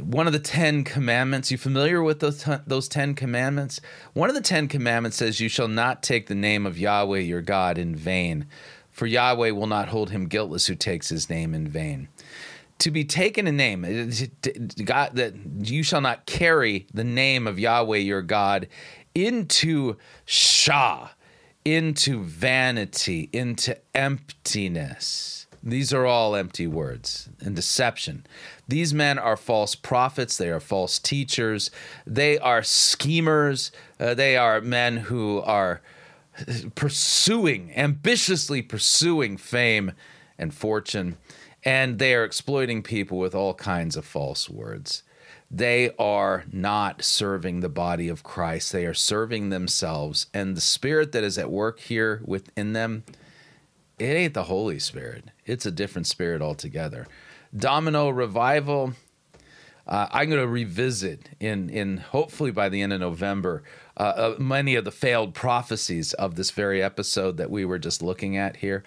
One 0.00 0.26
of 0.26 0.32
the 0.32 0.38
Ten 0.38 0.82
Commandments, 0.82 1.50
you 1.50 1.58
familiar 1.58 2.02
with 2.02 2.20
those, 2.20 2.46
those 2.66 2.88
Ten 2.88 3.14
Commandments? 3.14 3.82
One 4.14 4.30
of 4.30 4.34
the 4.34 4.40
Ten 4.40 4.66
Commandments 4.66 5.18
says, 5.18 5.40
You 5.40 5.50
shall 5.50 5.68
not 5.68 6.02
take 6.02 6.28
the 6.28 6.34
name 6.34 6.64
of 6.64 6.78
Yahweh 6.78 7.18
your 7.18 7.42
God 7.42 7.76
in 7.76 7.94
vain, 7.94 8.46
for 8.90 9.06
Yahweh 9.06 9.50
will 9.50 9.66
not 9.66 9.90
hold 9.90 10.08
him 10.08 10.26
guiltless 10.26 10.68
who 10.68 10.74
takes 10.74 11.10
his 11.10 11.28
name 11.28 11.52
in 11.52 11.68
vain 11.68 12.08
to 12.78 12.90
be 12.90 13.04
taken 13.04 13.46
a 13.46 13.52
name, 13.52 13.82
God, 14.84 15.16
that 15.16 15.34
you 15.60 15.82
shall 15.82 16.00
not 16.00 16.26
carry 16.26 16.86
the 16.94 17.04
name 17.04 17.46
of 17.46 17.58
Yahweh 17.58 17.98
your 17.98 18.22
God 18.22 18.68
into 19.14 19.96
Shah, 20.24 21.08
into 21.64 22.22
vanity, 22.22 23.28
into 23.32 23.76
emptiness. 23.94 25.46
These 25.62 25.92
are 25.92 26.06
all 26.06 26.36
empty 26.36 26.68
words 26.68 27.28
and 27.40 27.56
deception. 27.56 28.24
These 28.68 28.94
men 28.94 29.18
are 29.18 29.36
false 29.36 29.74
prophets. 29.74 30.36
They 30.36 30.50
are 30.50 30.60
false 30.60 31.00
teachers. 31.00 31.72
They 32.06 32.38
are 32.38 32.62
schemers. 32.62 33.72
Uh, 33.98 34.14
they 34.14 34.36
are 34.36 34.60
men 34.60 34.98
who 34.98 35.40
are 35.40 35.80
pursuing, 36.76 37.72
ambitiously 37.74 38.62
pursuing 38.62 39.36
fame 39.36 39.92
and 40.38 40.54
fortune 40.54 41.16
and 41.64 41.98
they 41.98 42.14
are 42.14 42.24
exploiting 42.24 42.82
people 42.82 43.18
with 43.18 43.34
all 43.34 43.54
kinds 43.54 43.96
of 43.96 44.04
false 44.04 44.48
words. 44.48 45.02
They 45.50 45.90
are 45.98 46.44
not 46.52 47.02
serving 47.02 47.60
the 47.60 47.68
body 47.70 48.08
of 48.08 48.22
Christ. 48.22 48.70
They 48.72 48.84
are 48.84 48.94
serving 48.94 49.48
themselves. 49.48 50.26
And 50.34 50.56
the 50.56 50.60
spirit 50.60 51.12
that 51.12 51.24
is 51.24 51.38
at 51.38 51.50
work 51.50 51.80
here 51.80 52.20
within 52.24 52.74
them, 52.74 53.04
it 53.98 54.04
ain't 54.04 54.34
the 54.34 54.44
Holy 54.44 54.78
Spirit. 54.78 55.24
It's 55.46 55.64
a 55.64 55.70
different 55.70 56.06
spirit 56.06 56.42
altogether. 56.42 57.06
Domino 57.56 58.10
revival. 58.10 58.92
uh, 59.86 60.06
I'm 60.10 60.28
going 60.28 60.42
to 60.42 60.46
revisit 60.46 61.30
in 61.40 61.70
in 61.70 61.96
hopefully 61.96 62.50
by 62.50 62.68
the 62.68 62.82
end 62.82 62.92
of 62.92 63.00
November 63.00 63.62
uh, 63.96 64.00
uh, 64.00 64.34
many 64.38 64.74
of 64.74 64.84
the 64.84 64.92
failed 64.92 65.34
prophecies 65.34 66.12
of 66.14 66.36
this 66.36 66.50
very 66.50 66.82
episode 66.82 67.36
that 67.38 67.50
we 67.50 67.64
were 67.64 67.78
just 67.78 68.02
looking 68.02 68.36
at 68.36 68.56
here. 68.58 68.84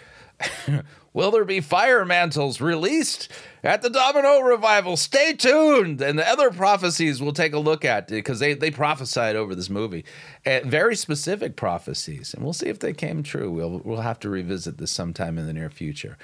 Will 1.14 1.32
there 1.32 1.44
be 1.44 1.60
fire 1.60 2.06
mantles 2.06 2.62
released 2.62 3.28
at 3.64 3.82
the 3.82 3.90
Domino 3.90 4.40
revival? 4.40 4.96
Stay 4.96 5.34
tuned. 5.34 6.02
And 6.02 6.18
the 6.18 6.28
other 6.28 6.52
prophecies 6.52 7.22
we'll 7.22 7.34
take 7.34 7.54
a 7.54 7.60
look 7.60 7.84
at 7.84 8.08
because 8.08 8.40
they, 8.40 8.54
they 8.54 8.72
prophesied 8.72 9.36
over 9.36 9.54
this 9.54 9.70
movie. 9.70 10.06
Uh, 10.46 10.62
very 10.64 10.96
specific 10.96 11.58
prophecies. 11.58 12.34
And 12.34 12.44
we'll 12.44 12.54
see 12.54 12.68
if 12.68 12.80
they 12.80 12.94
came 12.94 13.24
true. 13.24 13.52
We'll, 13.52 13.82
we'll 13.84 14.02
have 14.02 14.20
to 14.22 14.30
revisit 14.30 14.78
this 14.78 14.92
sometime 14.92 15.38
in 15.38 15.48
the 15.48 15.54
near 15.54 15.70
future. 15.70 16.18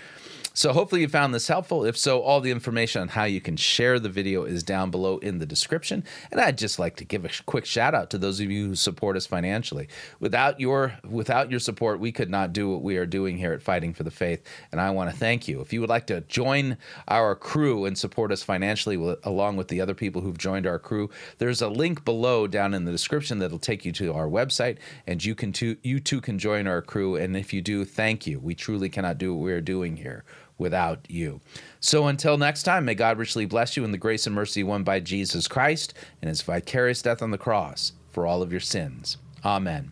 So 0.58 0.74
hopefully 0.74 1.02
you 1.02 1.08
found 1.08 1.36
this 1.36 1.48
helpful. 1.48 1.86
If 1.86 1.96
so, 1.96 2.22
all 2.22 2.42
the 2.42 2.50
information 2.50 3.04
on 3.04 3.10
how 3.10 3.26
you 3.26 3.40
can 3.40 3.58
share 3.58 4.00
the 4.00 4.10
video 4.10 4.44
is 4.44 4.64
down 4.64 4.90
below 4.90 5.20
in 5.20 5.38
the 5.38 5.46
description. 5.46 6.04
And 6.32 6.42
I'd 6.42 6.58
just 6.58 6.80
like 6.80 6.96
to 6.96 7.06
give 7.06 7.26
a 7.26 7.30
quick 7.46 7.64
shout 7.64 7.94
out 7.94 8.10
to 8.10 8.18
those 8.18 8.40
of 8.40 8.50
you 8.50 8.70
who 8.70 8.76
support 8.76 9.16
us 9.16 9.28
financially. 9.28 9.88
Without 10.20 10.60
your 10.60 10.98
without 11.08 11.52
your 11.52 11.60
support, 11.60 12.00
we 12.00 12.12
could 12.12 12.32
not 12.32 12.54
do 12.54 12.72
what 12.72 12.82
we 12.82 12.98
are 12.98 13.06
doing 13.06 13.38
here 13.38 13.54
at 13.54 13.62
Fighting 13.62 13.94
for 13.94 14.02
the 14.02 14.10
Faith. 14.10 14.44
And 14.72 14.82
I 14.82 14.90
want 14.90 15.12
to 15.12 15.16
thank 15.16 15.48
you. 15.48 15.62
If 15.62 15.74
you 15.74 15.80
would 15.80 15.92
like 15.92 16.08
to 16.08 16.22
join 16.22 16.80
our 17.08 17.36
crew 17.36 17.86
and 17.86 17.96
support 17.96 18.32
us 18.32 18.42
financially 18.42 18.96
along 19.26 19.58
with 19.58 19.68
the 19.68 19.80
other 19.80 19.94
people 19.94 20.24
who've 20.24 20.40
joined 20.40 20.66
our 20.66 20.80
crew, 20.80 21.12
there's 21.38 21.62
a 21.62 21.68
link 21.68 22.04
below 22.04 22.48
down 22.48 22.74
in 22.74 22.84
the 22.84 22.92
description 22.92 23.38
that'll 23.38 23.60
take 23.60 23.86
you 23.86 23.92
to 23.92 24.12
our 24.12 24.28
website, 24.28 24.78
and 25.06 25.24
you 25.24 25.36
can 25.36 25.54
too, 25.54 25.78
you 25.84 26.00
too 26.00 26.20
can 26.20 26.40
join 26.40 26.66
our 26.66 26.82
crew. 26.82 27.16
And 27.16 27.38
if 27.38 27.54
you 27.54 27.62
do, 27.62 27.86
thank 27.86 28.26
you. 28.26 28.40
We 28.40 28.56
truly 28.56 28.90
cannot 28.90 29.20
do 29.20 29.36
what 29.36 29.46
we 29.46 29.54
are 29.54 29.62
doing 29.62 29.98
here 29.98 30.26
without 30.58 31.06
you. 31.10 31.42
So 31.80 32.08
until 32.08 32.38
next 32.38 32.64
time, 32.64 32.86
may 32.86 32.96
God 32.96 33.18
richly 33.18 33.46
bless 33.46 33.78
you 33.78 33.84
in 33.84 33.92
the 33.92 33.98
grace 33.98 34.26
and 34.26 34.36
mercy 34.36 34.64
won 34.64 34.84
by 34.84 35.00
Jesus 35.00 35.48
Christ 35.48 35.94
and 36.22 36.30
his 36.30 36.42
vicarious 36.42 37.02
death 37.02 37.22
on 37.22 37.32
the 37.32 37.38
cross 37.38 37.94
for 38.10 38.26
all 38.26 38.42
of 38.42 38.52
your 38.52 38.62
sins. 38.62 39.18
Amen. 39.46 39.92